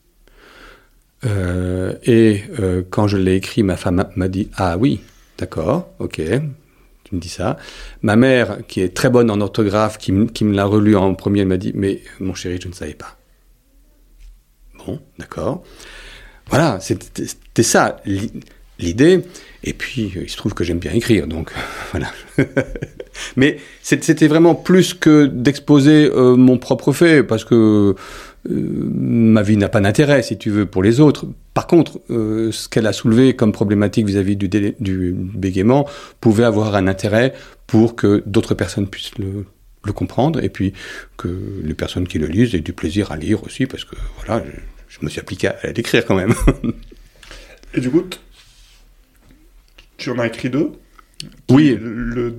[1.24, 5.00] Euh, et euh, quand je l'ai écrit, ma femme m'a dit Ah oui,
[5.38, 6.20] d'accord, ok,
[7.04, 7.56] tu me dis ça.
[8.02, 11.40] Ma mère, qui est très bonne en orthographe, qui, qui me l'a relu en premier,
[11.40, 13.16] elle m'a dit Mais mon chéri, je ne savais pas.
[14.86, 15.62] Bon, d'accord.
[16.50, 18.02] Voilà, c'était ça
[18.78, 19.24] l'idée.
[19.66, 21.50] Et puis, il se trouve que j'aime bien écrire, donc
[21.90, 22.12] voilà.
[23.36, 27.94] Mais c'était vraiment plus que d'exposer euh, mon propre fait, parce que euh,
[28.50, 31.26] ma vie n'a pas d'intérêt, si tu veux, pour les autres.
[31.54, 35.88] Par contre, euh, ce qu'elle a soulevé comme problématique vis-à-vis du, du, bégaiement
[36.20, 37.32] pouvait avoir un intérêt
[37.66, 39.46] pour que d'autres personnes puissent le,
[39.92, 40.72] comprendre, et puis
[41.16, 41.28] que
[41.62, 44.50] les personnes qui le lisent aient du plaisir à lire aussi, parce que voilà, je,
[44.88, 46.34] je me suis appliqué à l'écrire quand même.
[47.74, 48.02] et du coup,
[49.96, 50.72] tu en as écrit deux
[51.50, 51.78] Oui.
[51.80, 52.36] Le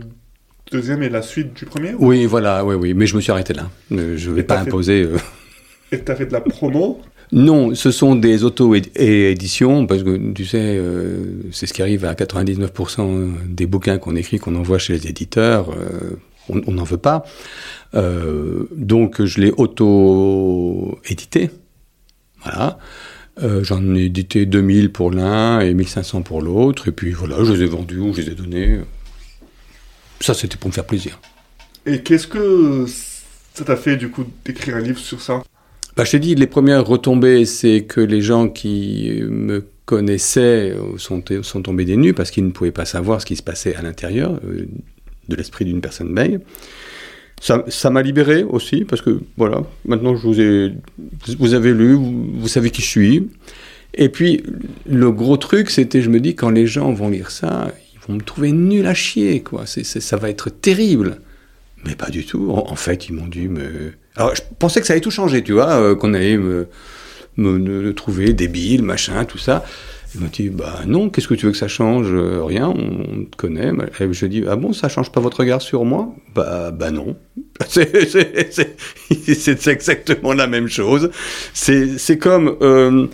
[0.72, 2.94] deuxième est la suite du premier Oui, voilà, oui, oui.
[2.94, 3.70] Mais je me suis arrêté là.
[3.92, 5.04] Euh, je ne vais pas imposer.
[5.04, 5.18] Euh.
[5.92, 10.46] Et tu as fait de la promo non, ce sont des auto-éditions, parce que tu
[10.46, 14.94] sais, euh, c'est ce qui arrive à 99% des bouquins qu'on écrit, qu'on envoie chez
[14.94, 15.76] les éditeurs,
[16.50, 17.26] on n'en veut pas.
[17.96, 21.50] donc je l'ai auto-édité.
[22.44, 22.78] Voilà.
[23.38, 27.64] J'en ai édité 2000 pour l'un et 1500 pour l'autre, et puis voilà, je les
[27.64, 28.80] ai vendus ou je les ai donnés.
[30.22, 31.20] Ça, c'était pour me faire plaisir.
[31.86, 32.86] Et qu'est-ce que
[33.54, 35.44] ça t'a fait, du coup, d'écrire un livre sur ça?
[35.96, 41.24] Bah, Je t'ai dit, les premières retombées, c'est que les gens qui me connaissaient sont,
[41.42, 43.82] sont tombés des nues parce qu'ils ne pouvaient pas savoir ce qui se passait à
[43.82, 44.68] l'intérieur euh,
[45.30, 46.42] de l'esprit d'une personne belle.
[47.68, 50.74] Ça m'a libéré aussi parce que voilà, maintenant je vous ai,
[51.38, 53.30] vous avez lu, vous, savez qui je suis.
[53.94, 54.44] Et puis
[54.88, 57.72] le gros truc, c'était, je me dis, quand les gens vont lire ça,
[58.08, 59.66] vont me trouver nul à chier, quoi.
[59.66, 61.20] Ça va être terrible.
[61.86, 62.52] Mais pas du tout.
[62.52, 63.70] En, fait, ils m'ont dit, mais...
[64.16, 66.68] Alors, je pensais que ça allait tout changer, tu vois, euh, qu'on allait me,
[67.38, 69.64] me, trouver débile, machin, tout ça.
[70.14, 73.26] Ils m'ont dit, bah non, qu'est-ce que tu veux que ça change euh, Rien, on,
[73.26, 73.72] te connaît.
[74.00, 76.14] Et je dis, ah bon, ça change pas votre regard sur moi?
[76.34, 77.16] Bah, bah non.
[77.68, 81.12] C'est exactement la même chose.
[81.54, 83.08] C'est comme euh,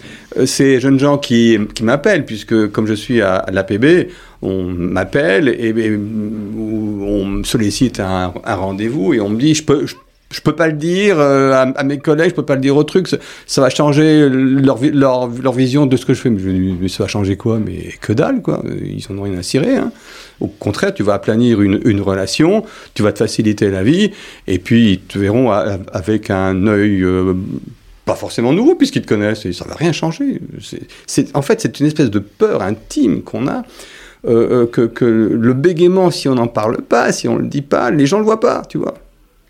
[0.46, 4.10] ces jeunes gens qui, qui m'appellent, puisque comme je suis à, l'APB,
[4.42, 9.96] on m'appelle et, on me sollicite un, rendez-vous et on me dit je peux je,
[10.39, 13.10] peux pas le dire euh, à, mes collègues, je peux pas le dire aux trucs,
[13.46, 16.30] ça, va changer leur, leur, leur, vision de ce que je fais.
[16.30, 17.60] Mais, ça va changer quoi?
[17.60, 18.63] Mais que dalle, quoi.
[18.82, 19.76] Ils en ont rien à cirer.
[19.76, 19.91] Hein.
[20.39, 22.63] Au contraire, tu vas aplanir une, une, relation,
[22.94, 24.12] tu vas te faciliter la vie,
[24.48, 27.34] et puis ils te verront avec un œil euh,
[28.06, 30.39] pas forcément nouveau puisqu'ils te connaissent, et ça va rien changer.
[31.34, 33.63] En fait, c'est une espèce de peur intime qu'on a
[34.28, 37.89] euh, euh, que, le bégaiement, si on n'en parle pas, si on le dit pas,
[37.89, 38.94] les gens le voient pas, tu vois.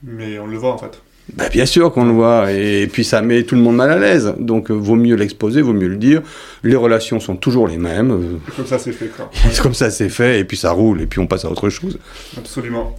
[0.03, 1.01] Mais on le voit en fait.
[1.33, 3.97] Bah, bien sûr qu'on le voit, et, puis ça met tout le monde mal à
[3.97, 4.33] l'aise.
[4.39, 6.21] Donc euh, vaut mieux l'exposer, vaut mieux le dire.
[6.63, 8.39] Les relations sont toujours les mêmes.
[8.55, 9.29] Comme ça c'est fait, quoi.
[9.61, 11.99] Comme ça c'est fait, et puis ça roule, et puis on passe à autre chose.
[12.37, 12.95] Absolument.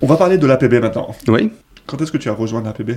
[0.00, 1.14] On va parler de l'APB maintenant.
[1.28, 1.50] Oui.
[1.86, 2.92] Quand est-ce que tu as rejoint l'APB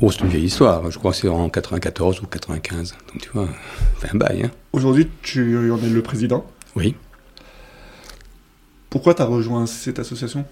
[0.00, 0.88] Oh, c'est une vieille histoire.
[0.90, 2.94] Je crois que c'est en 94 ou 95.
[3.12, 3.48] Donc tu vois,
[3.98, 4.44] fait un bail.
[4.44, 4.50] Hein.
[4.72, 6.46] Aujourd'hui, tu en es le président?
[6.76, 6.94] Oui.
[8.88, 10.44] Pourquoi tu as rejoint cette association?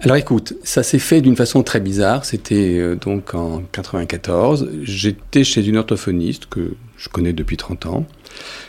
[0.00, 2.24] Alors écoute, ça s'est fait d'une façon très bizarre.
[2.24, 4.68] C'était euh, donc en 94.
[4.82, 8.06] J'étais chez une orthophoniste que je connais depuis 30 ans,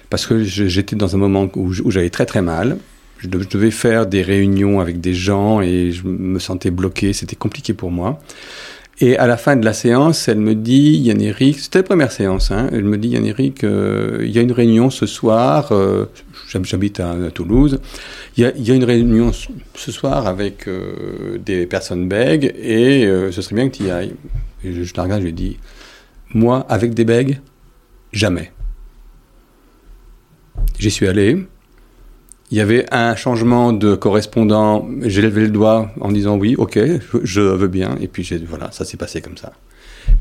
[0.10, 2.78] parce que j'étais dans un moment où j'allais très très mal.
[3.20, 7.14] Je devais faire des réunions avec des gens et je me sentais bloqué.
[7.14, 8.20] C'était compliqué pour moi.
[9.02, 12.52] Et à la fin de la séance, elle me dit, Yann-Éric, c'était la première séance,
[12.52, 16.08] hein, elle me dit, Yann-Éric, euh, il y a une réunion ce soir, euh,
[16.64, 17.80] j'habite à, Toulouse,
[18.36, 19.32] il y, a, une réunion
[19.74, 24.16] ce soir avec euh, des personnes bègues et ce serait bien que tu y ailles.
[24.66, 25.58] Je, je la regarde, je lui dis,
[26.34, 27.40] moi, avec des bègues,
[28.12, 28.52] jamais.
[30.78, 31.38] J'y suis allé,
[32.52, 34.88] il y avait un changement de correspondant.
[35.02, 36.80] J'ai levé le doigt en disant oui, ok,
[37.24, 37.98] je, veux bien.
[38.02, 39.54] Et puis voilà, ça s'est passé comme ça.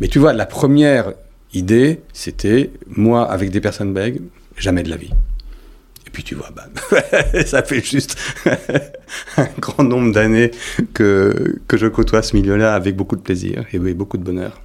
[0.01, 1.12] Mais tu vois, la première
[1.55, 4.21] idée, c'était moi avec des personnes bègues,
[4.57, 5.11] jamais de la vie.
[6.07, 6.51] Et puis tu vois,
[7.47, 8.19] ça fait juste
[9.37, 10.51] un grand nombre d'années
[10.93, 14.61] que, que je côtoie ce milieu-là avec beaucoup de plaisir et beaucoup de bonheur.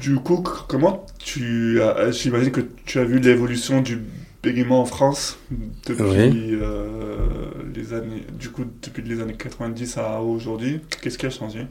[0.00, 1.78] Du coup, comment tu
[2.10, 4.00] j'imagine que tu as vu l'évolution du
[4.42, 5.38] bégaiement en France
[5.86, 6.56] depuis
[7.74, 10.80] les années, du coup, depuis les années 90 à aujourd'hui.
[11.00, 11.66] Qu'est-ce qui a changé?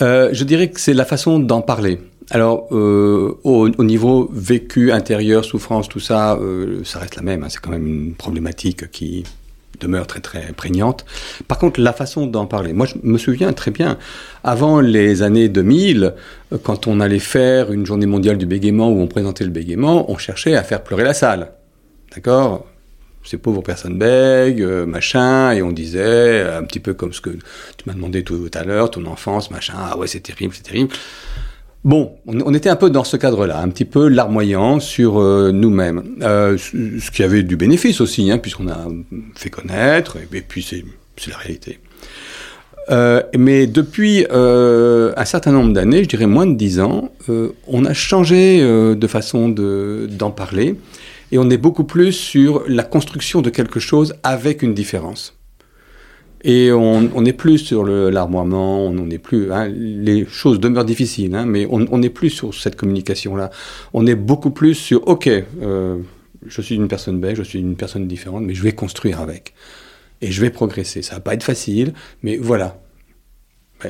[0.00, 1.98] Je dirais que c'est la façon d'en parler.
[2.30, 7.42] Alors, euh, au, niveau vécu, intérieur, souffrance, tout ça, euh, ça reste la même.
[7.42, 7.48] Hein.
[7.50, 9.24] C'est quand même une problématique qui
[9.84, 11.04] demeure très très prégnante.
[11.48, 12.72] Par contre, la façon d'en parler.
[12.72, 13.98] Moi, je me souviens très bien,
[14.42, 16.14] avant les années 2000,
[16.52, 20.10] euh, quand on allait faire une journée mondiale du bégaiement où on présentait le bégaiement,
[20.10, 21.52] on cherchait à faire pleurer la salle.
[22.14, 22.66] D'accord?
[23.22, 27.84] Ces pauvres personnes bègues, machin, et on disait, un petit peu comme ce que tu
[27.86, 30.92] m'as demandé tout à l'heure, ton enfance, machin, ah ouais, c'est terrible, c'est terrible.
[31.84, 36.16] Bon, on, était un peu dans ce cadre-là, un petit peu larmoyant sur euh, nous-mêmes,
[36.22, 38.88] euh, ce qui avait du bénéfice aussi, hein, puisqu'on a
[39.34, 40.82] fait connaître, et, puis c'est
[41.30, 41.80] la réalité.
[42.90, 47.10] Euh, mais depuis un certain nombre d'années, je dirais moins de dix ans,
[47.66, 50.76] on a changé de façon d'en parler,
[51.32, 55.34] et on est beaucoup plus sur la construction de quelque chose avec une différence.
[56.46, 59.50] Et on n'est plus sur l'armoiement, on n'est plus.
[59.50, 63.50] Hein, les choses demeurent difficiles, hein, mais on n'est plus sur cette communication-là.
[63.94, 65.96] On est beaucoup plus sur OK, euh,
[66.46, 69.54] je suis une personne belle, je suis une personne différente, mais je vais construire avec.
[70.20, 71.00] Et je vais progresser.
[71.00, 72.78] Ça va pas être facile, mais voilà.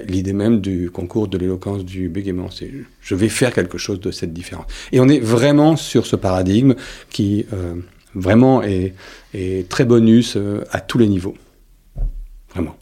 [0.06, 4.12] L'idée même du concours de l'éloquence du bégaiement, c'est je vais faire quelque chose de
[4.12, 4.66] cette différence.
[4.92, 6.74] Et on est vraiment sur ce paradigme
[7.10, 7.74] qui euh,
[8.14, 8.94] vraiment est,
[9.34, 11.34] est, très bonus euh, à tous les niveaux.
[12.54, 12.76] Vraiment.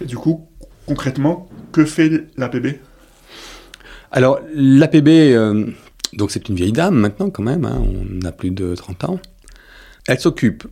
[0.00, 0.48] Et du coup,
[0.86, 2.78] concrètement, que fait l'APB
[4.10, 5.66] Alors, l'APB, euh,
[6.14, 9.20] donc c'est une vieille dame maintenant quand même, hein, on a plus de 30 ans.
[10.06, 10.64] Elle s'occupe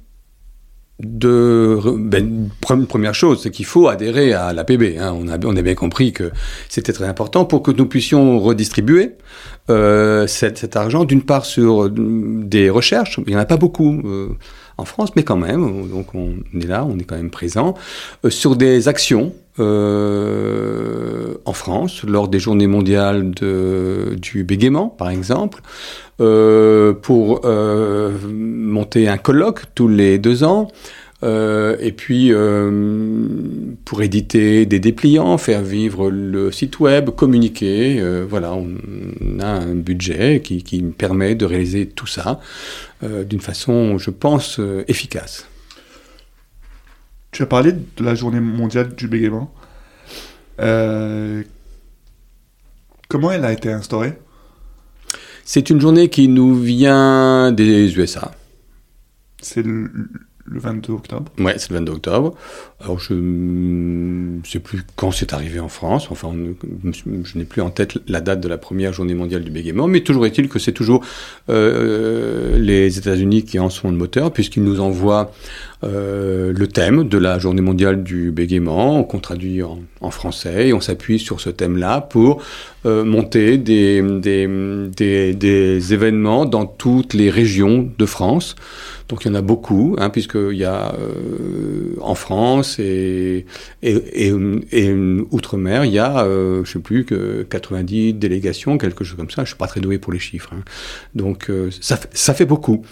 [1.01, 4.99] de ben, première chose, c'est qu'il faut adhérer à l'APB.
[4.99, 5.15] Hein.
[5.17, 6.33] On, a, on a bien compris que
[6.69, 9.13] c'était très important pour que nous puissions redistribuer
[9.71, 14.01] euh, cet, argent, d'une part sur des recherches, il n'y en a pas beaucoup.
[14.05, 14.37] Euh,
[14.79, 17.75] en France, mais quand même, donc on est là, on est quand même présent,
[18.25, 25.63] euh, sur des actions euh, en France, lors des journées mondiales du bégaiement, par exemple,
[26.21, 30.69] euh, pour monter un colloque tous les deux ans.
[31.25, 38.25] Euh, et puis, euh, pour éditer des dépliants, faire vivre le site web, communiquer, euh,
[38.29, 38.77] voilà, on
[39.41, 42.41] a un budget qui, qui, permet de réaliser tout ça
[43.03, 45.47] d'une façon, je pense, efficace.
[47.31, 49.53] Tu as parlé de la journée mondiale du bégaiement.
[53.09, 54.15] comment elle a été instaurée?
[55.45, 58.33] C'est une journée qui nous vient des USA.
[59.41, 59.89] C'est le,
[60.51, 61.33] le 22 octobre.
[61.39, 62.35] Ouais, c'est le 22 octobre.
[62.81, 66.09] Alors, je ne sais plus quand c'est arrivé en France.
[66.11, 66.33] Enfin,
[66.85, 70.01] je n'ai plus en tête la date de la première journée mondiale du bégaiement, mais
[70.01, 71.05] toujours est-il que c'est toujours
[71.49, 75.33] euh, les États-Unis qui en sont le moteur, puisqu'ils nous envoient
[75.85, 80.81] euh, le thème de la journée mondiale du bégaiement, qu'on traduit en, français, et on
[80.81, 82.43] s'appuie sur ce thème-là pour
[82.87, 84.49] euh, monter des, des,
[84.89, 88.57] des, des événements dans toutes les régions de France.
[89.09, 93.47] Donc il y en a beaucoup, hein, puisqu'il y a euh, en France et,
[93.83, 94.33] et,
[94.73, 94.93] et,
[95.31, 99.37] outre-mer, il y a, euh, je sais plus, que 90 délégations, quelque chose comme ça.
[99.37, 100.51] Je ne suis pas très doué pour les chiffres.
[100.53, 100.63] Hein.
[101.15, 102.83] Donc euh, ça, ça, fait beaucoup.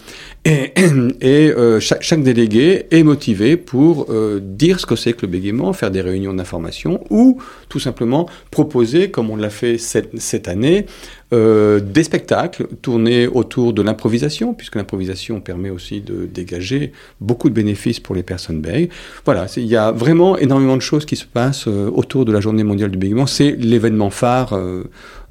[0.43, 0.73] Et,
[1.21, 4.07] et chaque, chaque, délégué est motivé pour
[4.41, 9.11] dire ce que c'est que le bégaiement, faire des réunions d'information ou tout simplement proposer,
[9.11, 10.87] comme on l'a fait cette, cette année,
[11.33, 17.53] euh, des spectacles tournés autour de l'improvisation, puisque l'improvisation permet aussi de dégager beaucoup de
[17.53, 18.89] bénéfices pour les personnes bègues.
[19.25, 22.39] Voilà, il y a vraiment énormément de choses qui se passent euh, autour de la
[22.39, 23.27] Journée mondiale du bégaiement.
[23.27, 24.85] C'est l'événement phare euh,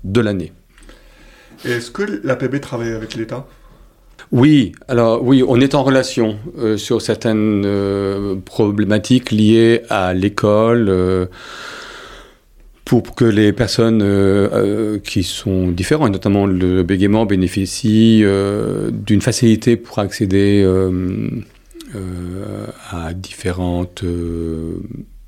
[0.04, 0.52] de l'année.
[1.64, 3.46] Est-ce que l'APB travaille avec l'État?
[4.32, 6.36] Oui, alors oui, on est en relation
[6.76, 11.28] sur certaines problématiques liées à l'école
[12.86, 19.20] pour que les personnes euh, euh, qui sont différentes, notamment le bégaiement, bénéficient euh, d'une
[19.20, 20.64] facilité pour accéder
[22.90, 24.04] à différentes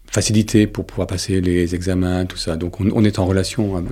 [0.07, 2.57] facilités pour pouvoir passer les examens, tout ça.
[2.57, 3.83] Donc on, est en relation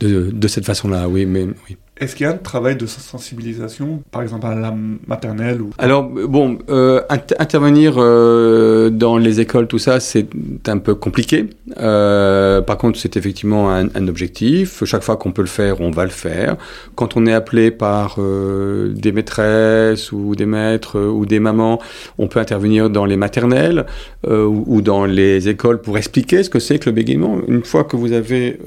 [0.00, 1.76] de, de cette façon-là, oui, mais oui.
[2.00, 4.72] Est-ce qu'il y a un travail de sensibilisation, par exemple à la
[5.06, 5.70] maternelle ou...
[5.78, 10.28] Alors, bon, euh, intervenir euh, dans les écoles, tout ça, c'est
[10.68, 11.46] un peu compliqué.
[11.78, 14.84] Euh, par contre, c'est effectivement un, un, objectif.
[14.84, 16.56] Chaque fois qu'on peut le faire, on va le faire.
[16.94, 21.80] Quand on est appelé par des maîtresses ou des maîtres ou des mamans,
[22.16, 23.86] on peut intervenir dans les maternelles
[24.24, 27.38] ou, ou, dans les écoles pour expliquer ce que c'est que le bégaiement.
[27.48, 28.58] Une fois que vous avez...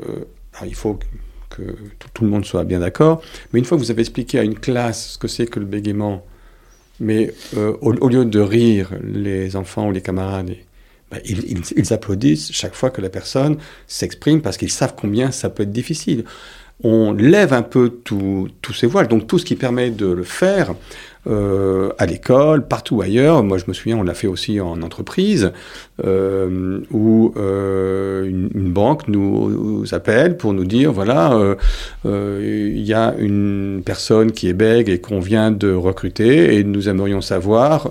[0.53, 0.99] Alors, il faut
[1.55, 1.75] que
[2.13, 3.21] tout le monde soit bien d'accord.
[3.51, 5.65] Mais une fois que vous avez expliqué à une classe ce que c'est que le
[5.65, 6.25] bégaiement,
[6.99, 10.55] Mais euh, au, lieu de rire, les enfants ou les camarades,
[11.11, 15.63] ben, ils, applaudissent chaque fois que la personne s'exprime parce qu'ils savent combien ça peut
[15.63, 16.23] être difficile.
[16.83, 20.73] On lève un peu tous ces voiles, donc tout ce qui permet de le faire,
[21.27, 23.43] euh, à l'école, partout ailleurs.
[23.43, 25.51] Moi, je me souviens, on l'a fait aussi en entreprise,
[26.03, 31.37] euh, où euh, une, banque nous, appelle pour nous dire, voilà,
[32.05, 36.89] il y a une personne qui est bègue et qu'on vient de recruter, et nous
[36.89, 37.89] aimerions savoir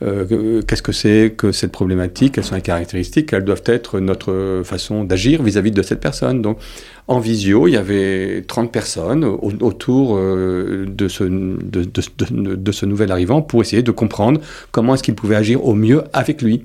[0.00, 5.04] qu'est-ce que c'est que cette problématique, quelles sont les caractéristiques, quelles doivent être notre façon
[5.04, 6.42] d'agir vis-à-vis de cette personne?
[6.42, 6.58] Donc,
[7.10, 13.82] en visio, il y avait 30 personnes autour euh, de ce, nouvel arrivant pour essayer
[13.82, 14.40] de comprendre
[14.70, 16.64] comment est-ce qu'il pouvait agir au mieux avec lui.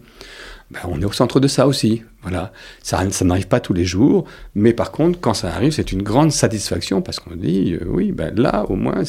[0.69, 2.03] Ben, on est au centre de ça aussi.
[2.21, 2.53] Voilà.
[2.83, 6.03] Ça, ça n'arrive pas tous les jours, mais par contre, quand ça arrive, c'est une
[6.03, 9.01] grande satisfaction parce qu'on dit, euh, oui, ben là, au moins,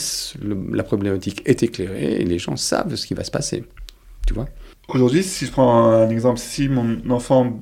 [0.73, 3.65] la problématique est éclairée et les gens savent ce qui va se passer.
[4.27, 4.47] Tu vois
[4.89, 7.61] Aujourd'hui, si je prends un exemple, si mon enfant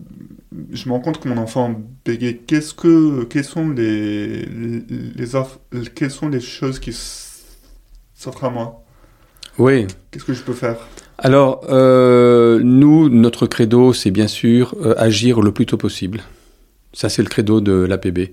[0.72, 2.38] je me rends compte que mon enfant bégaye.
[2.46, 5.58] Qu'est-ce que, quelles sont les, les, offres,
[5.94, 6.92] quelles sont les choses qui
[8.14, 8.84] s'offrent à moi?
[9.58, 9.86] Oui.
[10.10, 10.76] Qu'est-ce que je peux faire?
[11.18, 16.22] Alors, euh, nous, notre credo, c'est bien sûr euh, agir le plus tôt possible.
[16.92, 18.32] Ça, c'est le credo de l'APB.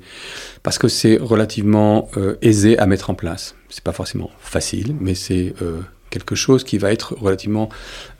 [0.63, 3.55] Parce que c'est relativement euh, aisé à mettre en place.
[3.69, 5.53] C'est pas forcément facile, mais c'est
[6.11, 7.69] quelque chose qui va être relativement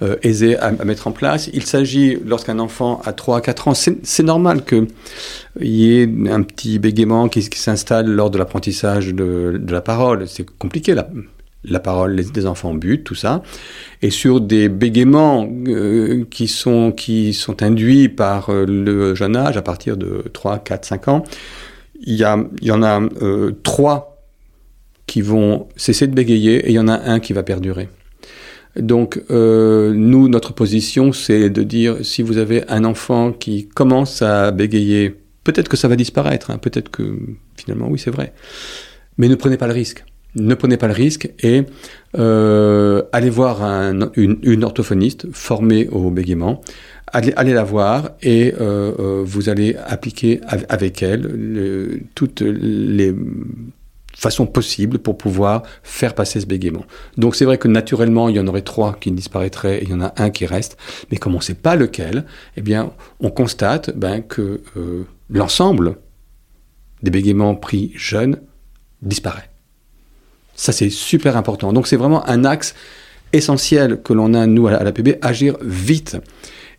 [0.02, 1.50] euh, aisé à, mettre en place.
[1.54, 4.88] Il s'agit, lorsqu'un enfant a 3 à 4 ans, c'est normal qu'il
[5.60, 10.28] y ait un petit bégaiement qui, s'installe lors de l'apprentissage de, la parole.
[10.28, 11.08] C'est compliqué, la,
[11.64, 13.44] la parole des enfants butent, tout ça.
[14.02, 19.58] Et sur des bégaiements euh, qui, sont, qui sont induits par euh, le jeune âge,
[19.58, 21.24] à partir de 3, 4, 5 ans,
[22.04, 23.00] il y, a, il y en a
[23.62, 24.11] trois
[25.08, 27.90] qui vont cesser de bégayer et il y en a un qui va perdurer.
[28.76, 34.22] Donc, euh, nous, notre position, c'est de dire si vous avez un enfant qui commence
[34.22, 37.18] à bégayer, peut-être que ça va disparaître, hein, peut-être que
[37.58, 38.34] finalement, oui, c'est vrai.
[39.18, 40.06] Mais ne prenez pas le risque.
[40.36, 41.64] Ne prenez pas le risque et
[42.18, 43.62] euh, allez voir
[44.16, 46.62] une, orthophoniste formée au bégaiement.
[47.08, 50.40] Allez, allez la voir et euh, vous allez appliquer
[50.70, 53.14] avec elle toutes les
[54.22, 56.86] façon possible pour pouvoir faire passer ce bégaiement.
[57.18, 59.94] Donc c'est vrai que naturellement, il y en aurait trois qui disparaîtraient et il y
[59.94, 60.78] en a un qui reste,
[61.10, 65.98] mais comme on ne sait pas lequel, eh bien, on constate ben, que euh, l'ensemble
[67.02, 68.38] des bégaiements pris jeunes
[69.02, 69.50] disparaît.
[70.54, 71.74] Ça, c'est super important.
[71.74, 72.76] Donc c'est vraiment un axe
[73.34, 76.18] essentiel que l'on a, nous, à l'APB, agir vite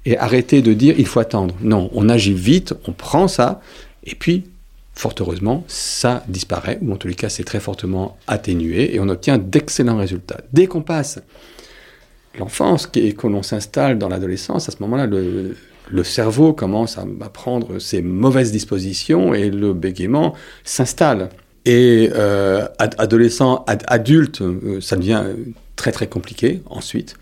[0.05, 1.57] et arrêter de dire il faut attendre.
[1.61, 3.61] Non, on agit vite, on prend ça,
[4.05, 4.45] et puis
[4.95, 9.09] fort heureusement, ça disparaît, ou en tous les cas, c'est très fortement atténué, et on
[9.09, 10.41] obtient d'excellents résultats.
[10.53, 11.21] Dès qu'on passe
[12.39, 17.79] l'enfance et que l'on s'installe dans l'adolescence, à ce moment-là, le, cerveau commence à, prendre
[17.79, 20.35] ses mauvaises dispositions et le bégaiement
[20.65, 21.29] s'installe.
[21.65, 25.23] Et euh, adolescent, adulte, euh, ça devient
[25.77, 27.15] très très compliqué ensuite.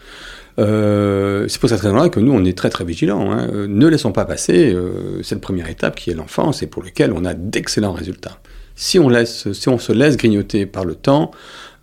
[0.61, 3.31] Euh, c'est pour cette raison-là que nous, on est très très vigilants.
[3.33, 3.67] Hein.
[3.67, 7.25] Ne laissons pas passer euh, cette première étape qui est l'enfance et pour laquelle on
[7.25, 8.41] a d'excellents résultats.
[8.77, 11.31] Si on, laisse, si on se laisse grignoter par le temps,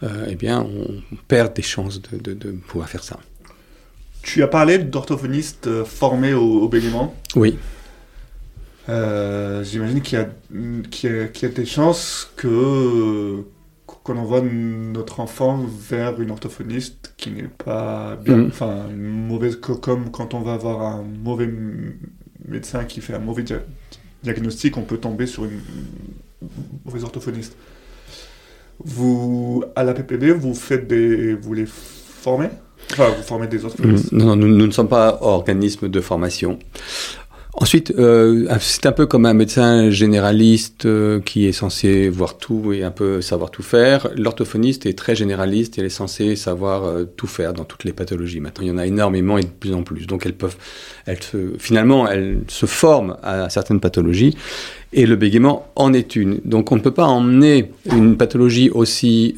[0.04, 3.20] euh, eh bien, on perd des chances de, de, pouvoir faire ça.
[4.22, 6.72] Tu as parlé d'orthophonistes formés au, au
[7.36, 7.58] Oui.
[8.88, 13.44] J'imagine qu'il y, y, a des chances que
[14.08, 18.48] qu'on envoie notre enfant vers une orthophoniste qui n'est pas bien, mm.
[18.48, 21.50] enfin une mauvaise comme quand on va avoir un mauvais
[22.48, 23.44] médecin qui fait un mauvais
[24.24, 25.60] diagnostic, on peut tomber sur une
[26.86, 27.58] mauvaise orthophoniste.
[28.80, 32.50] Vous à la PPB, vous faites des, vous les formez,
[32.94, 34.14] enfin vous formez des orthophonistes?
[34.14, 34.18] Mm.
[34.18, 36.60] Non, non nous, nous, ne sommes pas organisme de formation.
[37.60, 42.72] Ensuite, euh, c'est un peu comme un médecin généraliste euh, qui est censé voir tout
[42.72, 44.10] et un peu savoir tout faire.
[44.16, 47.94] L'orthophoniste est très généraliste et elle est censée savoir euh, tout faire dans toutes les
[47.94, 48.42] pathologies.
[48.42, 50.06] Maintenant, il y en a énormément et de plus en plus.
[50.06, 50.56] Donc, elles peuvent,
[51.08, 51.18] elles
[51.58, 54.38] finalement, elles se forment à certaines pathologies
[54.94, 56.40] et le bégaiement en est une.
[56.46, 59.36] Donc, on ne peut pas emmener une pathologie aussi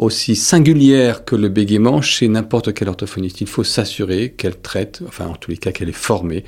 [0.00, 3.42] aussi singulière que le bégaiement chez n'importe quel orthophoniste.
[3.42, 6.44] Il faut s'assurer qu'elle traite, enfin en tous les cas qu'elle est formée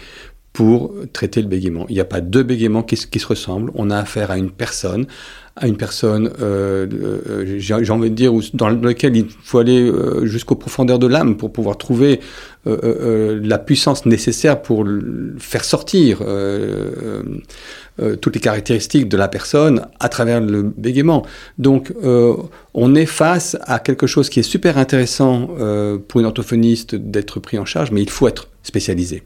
[0.53, 1.87] pour traiter le bégaiement.
[1.89, 3.71] Il n'y a pas deux bégaiements qui, se ressemblent.
[3.75, 5.07] On a affaire à une personne
[5.57, 10.25] à une personne, euh, euh, j'ai envie de dire, dans lequel il faut aller euh,
[10.25, 12.21] jusqu'aux profondeurs de l'âme pour pouvoir trouver
[12.65, 14.87] la puissance nécessaire pour
[15.39, 16.19] faire sortir
[18.21, 21.27] toutes les caractéristiques de la personne à travers le bégaiement.
[21.59, 25.49] Donc, on est face à quelque chose qui est super intéressant
[26.07, 29.25] pour une orthophoniste d'être pris en charge, mais il faut être spécialisé.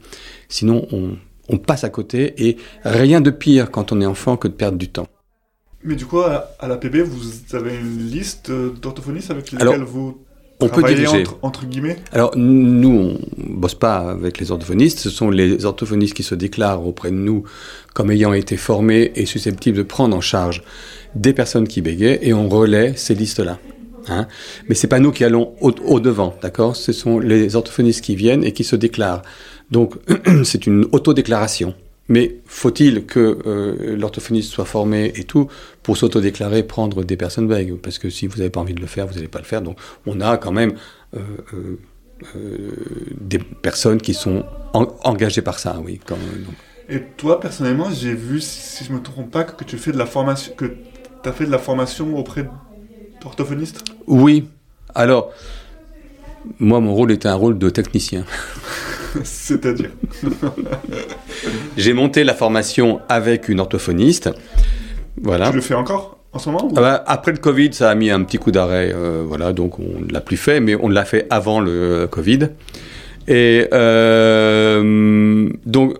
[0.49, 1.17] Sinon, on,
[1.49, 4.77] on passe à côté et rien de pire quand on est enfant que de perdre
[4.77, 5.07] du temps.
[5.83, 10.17] Mais du coup, à, la PB, vous avez une liste d'orthophonistes avec lesquels vous
[10.59, 11.23] on peut diriger.
[11.43, 11.97] Entre, guillemets?
[12.11, 14.97] Alors, nous, on bosse pas avec les orthophonistes.
[14.97, 17.43] Ce sont les orthophonistes qui se déclarent auprès de nous
[17.93, 20.63] comme ayant été formés et susceptibles de prendre en charge
[21.13, 23.59] des personnes qui bégayent et on relaie ces listes-là.
[24.09, 24.27] Hein.
[24.67, 26.75] Mais c'est pas nous qui allons au, devant, d'accord?
[26.75, 29.21] Ce sont les orthophonistes qui viennent et qui se déclarent.
[29.71, 29.95] Donc,
[30.43, 31.73] c'est une autodéclaration.
[32.09, 35.49] Mais faut-il que euh, l'orthophoniste soit formé et tout
[35.83, 37.75] pour s'autodéclarer prendre des personnes vagues?
[37.75, 39.61] Parce que si vous n'avez pas envie de le faire, vous n'allez pas le faire.
[39.61, 40.73] Donc on a quand même
[41.15, 41.19] euh,
[42.35, 42.71] euh,
[43.19, 45.99] des personnes qui sont engagées par ça, oui.
[46.89, 49.97] Et toi, personnellement, j'ai vu, si je ne me trompe pas, que tu fais de
[49.97, 52.49] la formation, que tu as fait de la formation auprès
[53.21, 54.47] d'orthophonistes Oui.
[54.95, 55.31] Alors,
[56.59, 58.25] moi, mon rôle était un rôle de technicien.
[59.23, 59.91] C'est-à-dire
[61.77, 64.29] J'ai monté la formation avec une orthophoniste.
[65.21, 65.49] Voilà.
[65.49, 68.09] Tu le fais encore en ce moment ah bah, Après le Covid, ça a mis
[68.11, 68.91] un petit coup d'arrêt.
[68.93, 72.49] Euh, voilà, donc on ne l'a plus fait, mais on l'a fait avant le Covid.
[73.27, 75.95] Et euh, donc,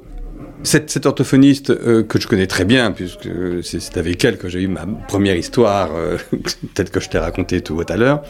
[0.68, 3.28] cette, orthophoniste euh, que je connais très bien, puisque
[3.64, 5.90] c'est avec elle que j'ai eu ma première histoire,
[6.32, 8.22] peut-être que je t'ai raconté tout à l'heure,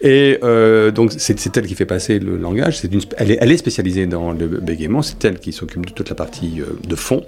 [0.00, 2.82] et euh, donc, c'est elle qui fait passer le langage.
[3.16, 5.02] Elle, est, spécialisée dans le bégaiement.
[5.02, 7.24] C'est elle qui s'occupe de toute la partie euh, de fond.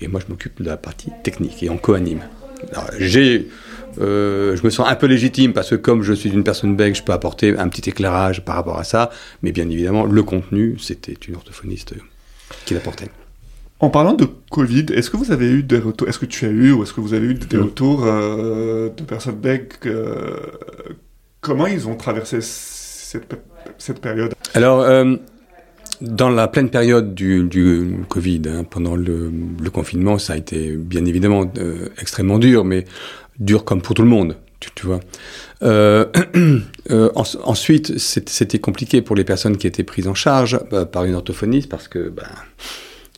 [0.00, 2.22] Et moi, je m'occupe de la partie technique et en co-anime.
[4.00, 6.94] Euh, je me sens un peu légitime parce que comme je suis une personne bègue,
[6.94, 9.10] je peux apporter un petit éclairage par rapport à ça.
[9.42, 11.94] Mais bien évidemment, le contenu, c'était une orthophoniste
[12.64, 13.08] qui l'apportait.
[13.80, 16.50] En parlant de Covid, est-ce que vous avez eu des retours, est-ce que tu as
[16.50, 19.72] eu ou est-ce que vous avez eu des retours de personnes bègues
[21.40, 24.34] Comment ils ont traversé cette, période?
[24.54, 25.14] Alors, euh,
[26.00, 29.30] dans la pleine période du, Covid, hein, pendant le,
[29.72, 32.84] confinement, ça a été bien évidemment euh, extrêmement dur, mais
[33.38, 35.00] dur comme pour tout le monde, tu, vois.
[35.62, 36.06] Euh,
[37.44, 40.58] ensuite, c'était compliqué pour les personnes qui étaient prises en charge
[40.92, 42.26] par une orthophoniste parce que ben,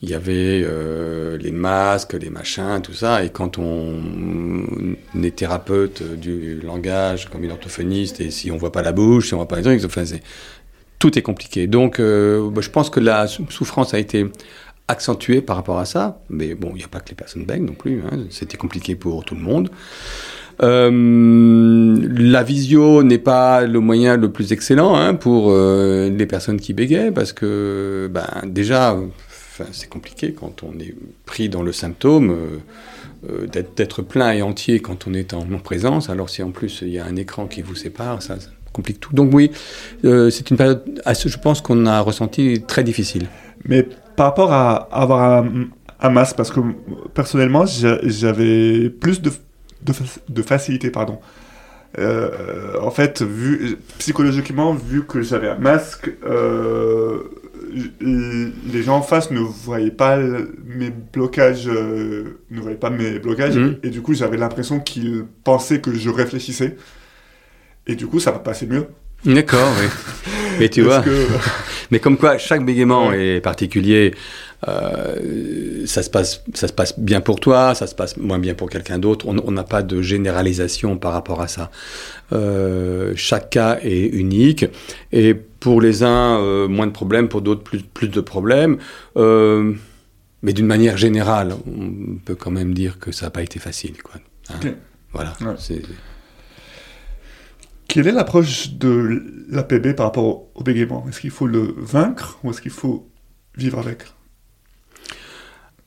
[0.02, 3.22] il y avait euh, les masques, les machins, tout ça.
[3.22, 3.96] Et quand on,
[5.22, 9.34] est thérapeute du langage, comme une orthophoniste, et si on voit pas la bouche, si
[9.34, 10.04] on voit pas les trucs, enfin,
[10.98, 11.66] tout est compliqué.
[11.66, 14.26] Donc, euh, bah, je pense que la souffrance a été
[14.88, 16.22] accentuée par rapport à ça.
[16.30, 18.02] Mais bon, il n'y a pas que les personnes bègues non plus.
[18.10, 18.20] Hein.
[18.30, 19.68] C'était compliqué pour tout le monde.
[20.62, 26.74] Euh, la visio n'est pas le moyen le plus excellent hein, pour les personnes qui
[26.74, 28.94] bégayent parce que ben, déjà
[29.72, 30.94] c'est compliqué quand on est
[31.26, 32.30] pris dans le symptôme.
[32.30, 32.58] Euh,
[33.28, 36.08] euh, d'être plein et entier quand on est en, présence.
[36.08, 38.36] Alors si en plus il y a un écran qui vous sépare, ça,
[38.72, 39.12] complique tout.
[39.12, 39.50] Donc oui,
[40.06, 43.28] euh, c'est une période, je pense qu'on a ressenti très difficile.
[43.66, 43.86] Mais
[44.16, 45.44] par rapport à avoir
[46.00, 46.60] un, masque, parce que
[47.12, 49.30] personnellement j'avais plus de,
[49.82, 51.18] de, facilité, pardon.
[51.98, 56.10] en fait, vu psychologiquement, vu que j'avais un masque,
[58.00, 60.18] les gens en face ne voyaient pas
[60.64, 63.78] mes blocages, euh, ne voyaient pas mes blocages, mhm.
[63.82, 66.76] et, du coup j'avais l'impression qu'ils pensaient que je réfléchissais,
[67.86, 68.86] et du coup ça va passer mieux.
[69.24, 69.86] D'accord, oui.
[70.58, 71.02] Mais tu vois,
[71.90, 74.14] mais comme quoi chaque bégaiement est particulier.
[74.68, 78.54] Euh, ça, se passe, ça se passe bien pour toi, ça se passe moins bien
[78.54, 79.26] pour quelqu'un d'autre.
[79.26, 81.70] On n'a pas de généralisation par rapport à ça.
[82.32, 84.66] Euh, chaque cas est unique
[85.12, 88.78] et pour les uns euh, moins de problèmes, pour d'autres plus, plus de problèmes.
[89.16, 94.02] mais d'une manière générale, on peut quand même dire que ça n'a pas été facile.
[94.02, 94.20] Quoi.
[94.50, 94.74] Hein.
[95.12, 95.34] Voilà.
[97.88, 101.04] Quelle est l'approche de l'APB par rapport au bégaiement?
[101.08, 103.10] Est-ce qu'il faut le vaincre ou est-ce qu'il faut
[103.56, 104.04] vivre avec?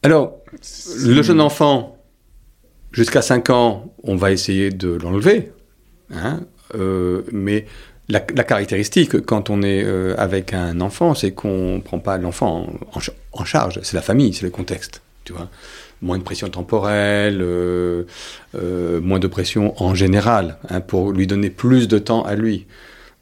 [0.03, 0.39] Alors,
[1.05, 1.97] le jeune enfant,
[2.91, 5.51] jusqu'à 5 ans, on va essayer de l'enlever.
[6.13, 6.41] Hein,
[6.75, 7.65] euh, mais
[8.09, 12.67] la, caractéristique, quand on est euh, avec un enfant, c'est qu'on ne prend pas l'enfant
[13.31, 13.79] en, charge.
[13.83, 15.01] C'est la famille, c'est le contexte.
[15.23, 15.49] Tu vois
[16.01, 18.03] moins de pression temporelle, euh,
[18.53, 22.67] moins de pression en général, hein, pour lui donner plus de temps à lui.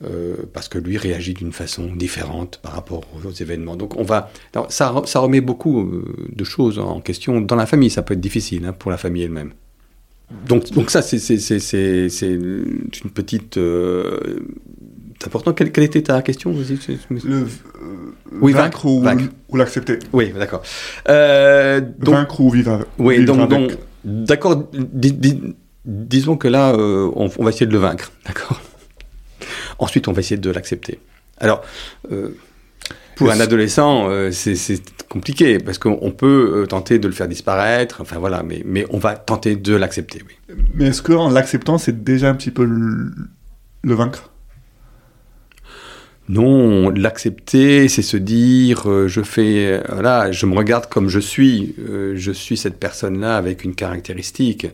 [0.04, 3.76] Euh, parce que lui réagit d'une façon différente par rapport aux événements.
[3.76, 4.32] Donc on va,
[4.70, 6.04] ça, remet beaucoup euh,
[6.36, 7.92] de choses en question dans la famille.
[7.92, 9.52] Ça peut être difficile hein, pour la famille elle-même.
[10.48, 13.58] donc, donc ça, c'est une petite...
[13.58, 14.40] Euh,
[15.22, 15.54] c'est important.
[15.54, 17.46] Quelle, quelle, était ta question Le, euh,
[18.42, 19.06] oui, vaincre, ou,
[19.50, 20.00] ou l'accepter.
[20.14, 20.64] Oui, d'accord.
[21.10, 24.68] Euh, vaincre ou vivre Oui, donc, donc d'accord.
[25.86, 28.60] disons que là, euh, on, va essayer de le vaincre, d'accord
[29.82, 31.00] Ensuite, on va essayer de l'accepter.
[31.40, 31.62] Alors,
[33.18, 38.44] pour un adolescent, c'est compliqué parce qu'on peut tenter de le faire disparaître, enfin voilà,
[38.44, 40.56] mais, mais on va tenter de l'accepter, oui.
[40.74, 44.32] Mais est-ce qu'en l'acceptant, c'est déjà un petit peu le vaincre?
[46.32, 51.76] Non, l'accepter, c'est se dire, euh, je fais, voilà, je me regarde comme je suis,
[51.80, 54.68] euh, je suis cette personne-là avec une caractéristique.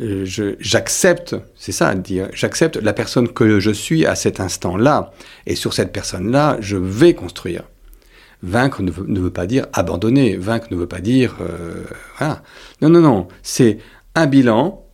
[0.00, 0.24] Euh,
[0.60, 5.12] j'accepte, c'est ça, dire, j'accepte la personne que je suis à cet instant-là,
[5.46, 7.64] et sur cette personne-là, je vais construire.
[8.42, 8.90] Vaincre ne
[9.20, 11.38] veut, pas dire abandonner, vaincre ne veut pas dire,
[12.18, 12.44] voilà.
[12.80, 13.78] Non, non, non, c'est
[14.14, 14.86] un bilan,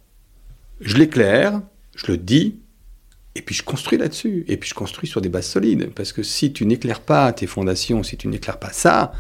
[0.81, 1.61] je l'éclaire,
[1.95, 2.57] je le dis,
[3.35, 4.45] et puis je construis là-dessus.
[4.49, 5.91] Et puis je construis sur des bases solides.
[5.95, 9.13] Parce que si tu n'éclaires pas tes fondations, si tu n'éclaires pas ça,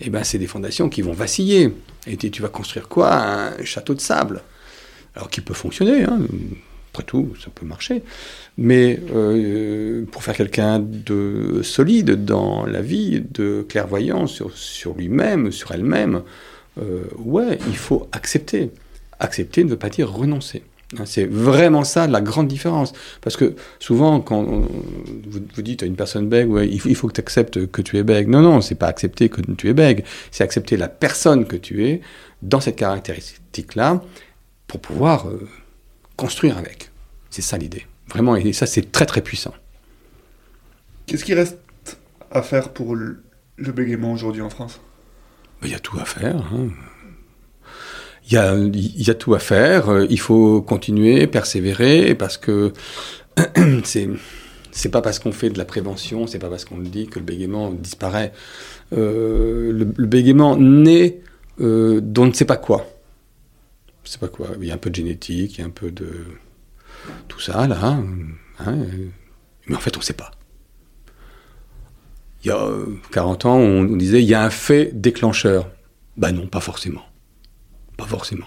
[0.00, 1.72] eh ben c'est des fondations qui vont vaciller.
[2.06, 3.14] Et tu vas construire quoi?
[3.14, 4.42] Un château de sable.
[5.16, 6.20] Alors qui peut fonctionner, hein.
[6.92, 8.02] après tout, ça peut marcher.
[8.58, 15.72] Mais euh, pour faire quelqu'un de solide dans la vie, de clairvoyant sur, lui-même, sur
[15.72, 16.22] elle-même,
[16.80, 18.70] euh, ouais, il faut accepter.
[19.18, 20.62] Accepter ne veut pas dire renoncer.
[20.98, 22.92] Hein, c'est vraiment ça la grande différence.
[23.22, 27.20] Parce que souvent, quand vous, dites à une personne bègue, ouais, il, faut, que tu
[27.20, 28.28] acceptes que tu es bègue.
[28.28, 30.04] Non, non, c'est pas accepter que tu es bègue.
[30.30, 32.02] C'est accepter la personne que tu es
[32.42, 34.02] dans cette caractéristique-là
[34.66, 35.48] pour pouvoir euh,
[36.16, 36.90] construire avec.
[37.30, 37.86] C'est ça l'idée.
[38.08, 39.54] Vraiment, et ça, c'est très très puissant.
[41.06, 41.58] Qu'est-ce qui reste
[42.30, 43.22] à faire pour le,
[43.58, 44.80] bégaiement aujourd'hui en France?
[45.60, 46.36] Ben, Il y a tout à faire.
[46.52, 46.68] Hein
[48.28, 49.88] il y a, y a tout à faire.
[49.88, 52.72] Euh, il faut continuer, persévérer, parce que
[53.84, 54.08] c'est
[54.72, 57.18] c'est pas parce qu'on fait de la prévention, c'est pas parce qu'on le dit que
[57.18, 58.32] le bégaiement disparaît.
[58.92, 61.20] Euh, le, bégaiement naît
[61.60, 62.86] euh, d'on ne sait pas quoi.
[64.06, 64.50] Je sais pas quoi.
[64.60, 66.26] Il y a un peu de génétique, il y a un peu de
[67.26, 68.04] tout ça là, hein,
[68.60, 68.76] hein
[69.66, 70.30] mais en fait on ne sait pas.
[72.44, 72.68] Il y a
[73.10, 75.68] 40 ans, on, disait il y a un fait déclencheur.
[76.16, 77.02] Ben non, pas forcément.
[77.96, 78.46] Pas forcément.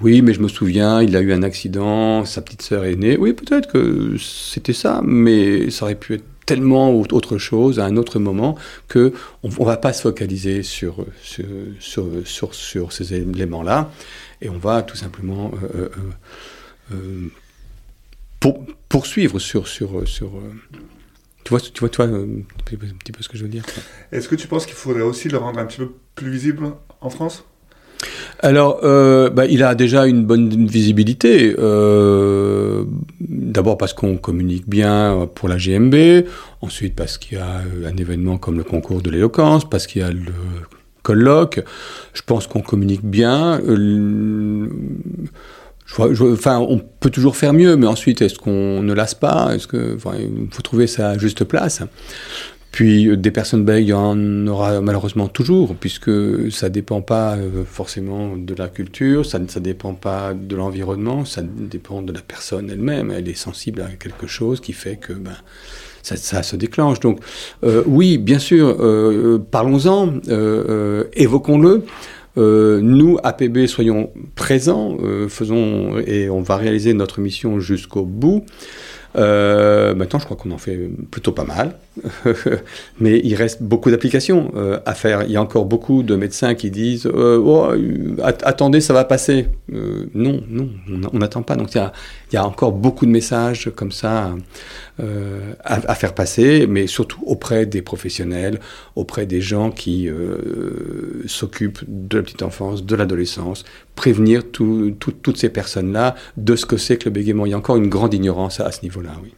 [0.00, 3.18] Oui, mais je me souviens, il a eu un accident, sa petite sœur est née.
[3.18, 7.96] Oui, peut-être que c'était ça, mais ça aurait pu être tellement autre chose à un
[7.96, 8.56] autre moment
[8.88, 9.12] que
[9.42, 11.46] on, va pas se focaliser sur sur,
[12.24, 13.92] sur, sur, ces éléments-là
[14.42, 15.88] et on va tout simplement euh, euh,
[16.92, 17.28] euh,
[18.38, 20.30] pour, poursuivre sur sur sur
[21.44, 22.42] tu vois, tu vois, tu vois un
[22.98, 23.64] petit peu ce que je veux dire.
[24.12, 27.10] Est-ce que tu penses qu'il faudrait aussi le rendre un petit peu plus visible en
[27.10, 27.44] France?
[28.40, 31.54] Alors, euh, bah, il a déjà une bonne visibilité.
[31.58, 32.84] Euh,
[33.20, 36.26] d'abord parce qu'on communique bien pour la GMB,
[36.60, 40.04] ensuite parce qu'il y a un événement comme le concours de l'éloquence, parce qu'il y
[40.04, 40.32] a le
[41.02, 41.62] colloque.
[42.12, 43.60] Je pense qu'on communique bien.
[43.60, 44.68] Euh,
[45.98, 49.54] enfin, on peut toujours faire mieux, mais ensuite, est-ce qu'on ne lasse pas?
[49.54, 51.82] Est-ce que, il faut trouver sa juste place?
[52.72, 56.10] Puis euh, des personnes bègues, il y en aura malheureusement toujours, puisque
[56.50, 61.24] ça ne dépend pas euh, forcément de la culture, ça ne dépend pas de l'environnement,
[61.24, 63.10] ça dépend de la personne elle-même.
[63.10, 65.36] Elle est sensible à quelque chose qui fait que ben,
[66.02, 67.00] ça, se déclenche.
[67.00, 67.20] Donc
[67.64, 68.76] euh, oui, bien sûr,
[69.50, 70.14] parlons-en,
[71.12, 71.82] évoquons-le.
[72.36, 74.96] nous, APB, soyons présents,
[75.28, 78.44] faisons et on va réaliser notre mission jusqu'au bout.
[79.16, 81.74] Euh, maintenant, je crois qu'on en fait plutôt pas mal,
[83.00, 85.24] mais il reste beaucoup d'applications euh, à faire.
[85.24, 87.68] Il y a encore beaucoup de médecins qui disent euh, oh,
[88.22, 89.48] attendez, ça va passer.
[89.68, 90.70] non, non,
[91.12, 91.56] on n'attend pas.
[91.56, 91.82] Donc il
[92.32, 94.34] y, a, encore beaucoup de messages comme ça
[95.64, 98.60] à, faire passer, mais surtout auprès des professionnels,
[98.96, 100.08] auprès des gens qui
[101.26, 103.64] s'occupent de la petite enfance, de l'adolescence,
[103.94, 107.46] prévenir toutes ces personnes-là de ce que c'est que le bégaiement.
[107.46, 109.32] Il y a encore une grande ignorance à ce niveau là oui.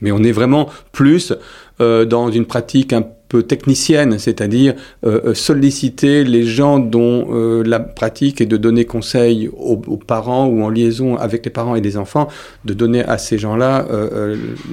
[0.00, 1.32] Mais on est vraiment plus
[1.80, 4.74] euh, dans une pratique un peu technicienne, c'est-à-dire
[5.04, 10.62] euh, euh, solliciter les gens dont la pratique est de donner conseil aux, parents ou
[10.62, 12.28] en liaison avec les parents et les enfants,
[12.64, 13.86] de donner à ces gens-là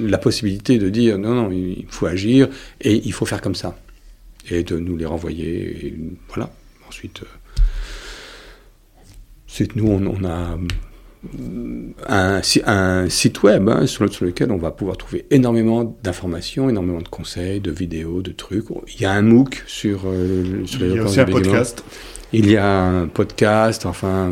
[0.02, 2.48] la possibilité de dire non, non, il faut agir
[2.82, 3.76] et il faut faire comme ça.
[4.50, 5.96] Et de nous les renvoyer.
[6.28, 6.50] Voilà.
[6.88, 7.22] Ensuite,
[9.48, 10.58] ensuite nous, on a
[12.08, 17.08] un, un, site web hein, sur, lequel on va pouvoir trouver énormément d'informations, énormément de
[17.08, 18.66] conseils, de vidéos, de trucs.
[18.96, 21.84] Il y a un MOOC sur, euh, sur les Il y a aussi un podcast.
[22.36, 24.32] Il y a un podcast, enfin,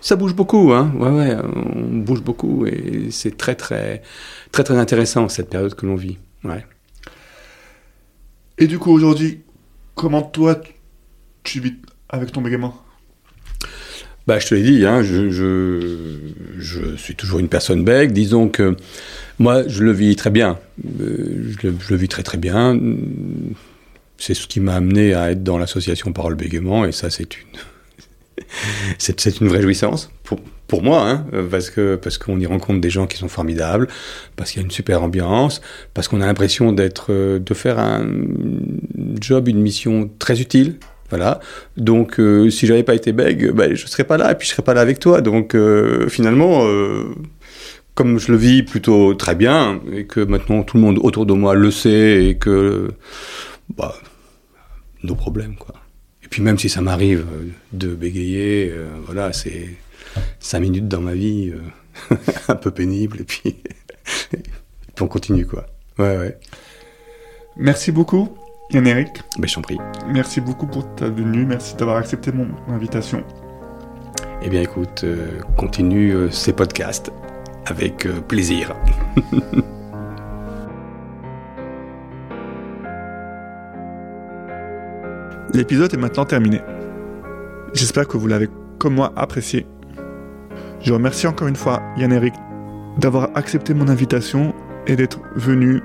[0.00, 0.92] ça bouge beaucoup, hein.
[0.98, 4.02] Ouais, ouais, on bouge beaucoup et c'est très, très,
[4.50, 6.18] très, très intéressant cette période que l'on vit.
[6.42, 6.66] Ouais.
[8.58, 9.42] Et du coup, aujourd'hui,
[9.94, 10.60] comment toi,
[11.44, 11.74] tu vis
[12.08, 12.74] avec ton bégaiement?
[14.28, 18.12] Bah, je te l'ai dit, hein, je, je, suis toujours une personne bègue.
[18.12, 18.76] Disons que
[19.38, 20.58] moi, je le vis très bien.
[21.00, 22.78] Euh, je, le, vis très très bien.
[24.18, 28.44] C'est ce qui m'a amené à être dans l'association Parole Bégaiement, et ça, c'est une,
[28.98, 32.90] c'est, une vraie jouissance pour, pour moi, hein, parce que parce qu'on y rencontre des
[32.90, 33.88] gens qui sont formidables,
[34.36, 35.62] parce qu'il y a une super ambiance,
[35.94, 38.06] parce qu'on a l'impression d'être, de faire un
[39.22, 40.74] job, une mission très utile
[41.10, 41.40] voilà.
[41.76, 44.52] Donc, euh, si j'avais pas été bègue, bah, je serais pas là, et puis je
[44.52, 45.20] serais pas là avec toi.
[45.20, 47.14] Donc, euh, finalement, euh,
[47.94, 51.32] comme je le vis plutôt très bien, et que maintenant tout le monde autour de
[51.32, 52.90] moi le sait, et que,
[53.76, 53.94] bah,
[55.02, 55.74] nos problèmes, quoi.
[56.22, 57.24] Et puis même si ça m'arrive
[57.72, 58.74] de bégayer,
[59.06, 59.68] voilà, c'est
[60.40, 61.52] cinq minutes dans ma vie,
[62.48, 63.48] un peu pénible, et puis,
[64.32, 64.38] et
[64.94, 65.66] puis on continue, quoi.
[65.98, 66.38] Ouais, ouais.
[67.56, 68.28] Merci beaucoup.
[68.70, 69.22] Yann-Eric.
[69.38, 69.78] Ben, je t'en prie.
[70.06, 73.24] Merci beaucoup pour ta venue, merci d'avoir accepté mon invitation.
[74.42, 77.10] Eh bien écoute, euh, continue euh, ces podcasts
[77.66, 78.76] avec euh, plaisir.
[85.54, 86.60] L'épisode est maintenant terminé.
[87.72, 89.66] J'espère que vous l'avez comme moi apprécié.
[90.80, 92.34] Je remercie encore une fois Yann-Eric
[92.98, 94.54] d'avoir accepté mon invitation
[94.86, 95.82] et d'être venu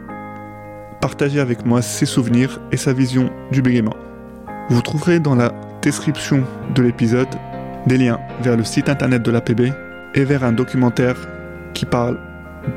[1.04, 3.98] partager avec moi ses souvenirs et sa vision du bégaiement.
[4.70, 5.52] Vous trouverez dans la
[5.82, 6.46] description
[6.76, 7.28] de l'épisode
[7.88, 9.74] des liens vers le site internet de l'APB
[10.16, 11.18] et vers un documentaire
[11.74, 12.18] qui parle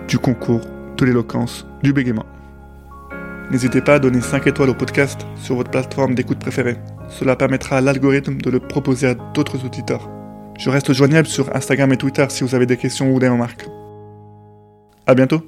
[0.08, 0.62] du concours
[0.96, 2.26] de l'éloquence du bégaiement.
[3.52, 6.78] N'hésitez pas à donner 5 étoiles au podcast sur votre plateforme d'écoute préférée.
[7.08, 10.10] Cela permettra à l'algorithme de le proposer à d'autres auditeurs.
[10.58, 13.68] Je reste joignable sur Instagram et Twitter si vous avez des questions ou des remarques.
[15.06, 15.42] A bientôt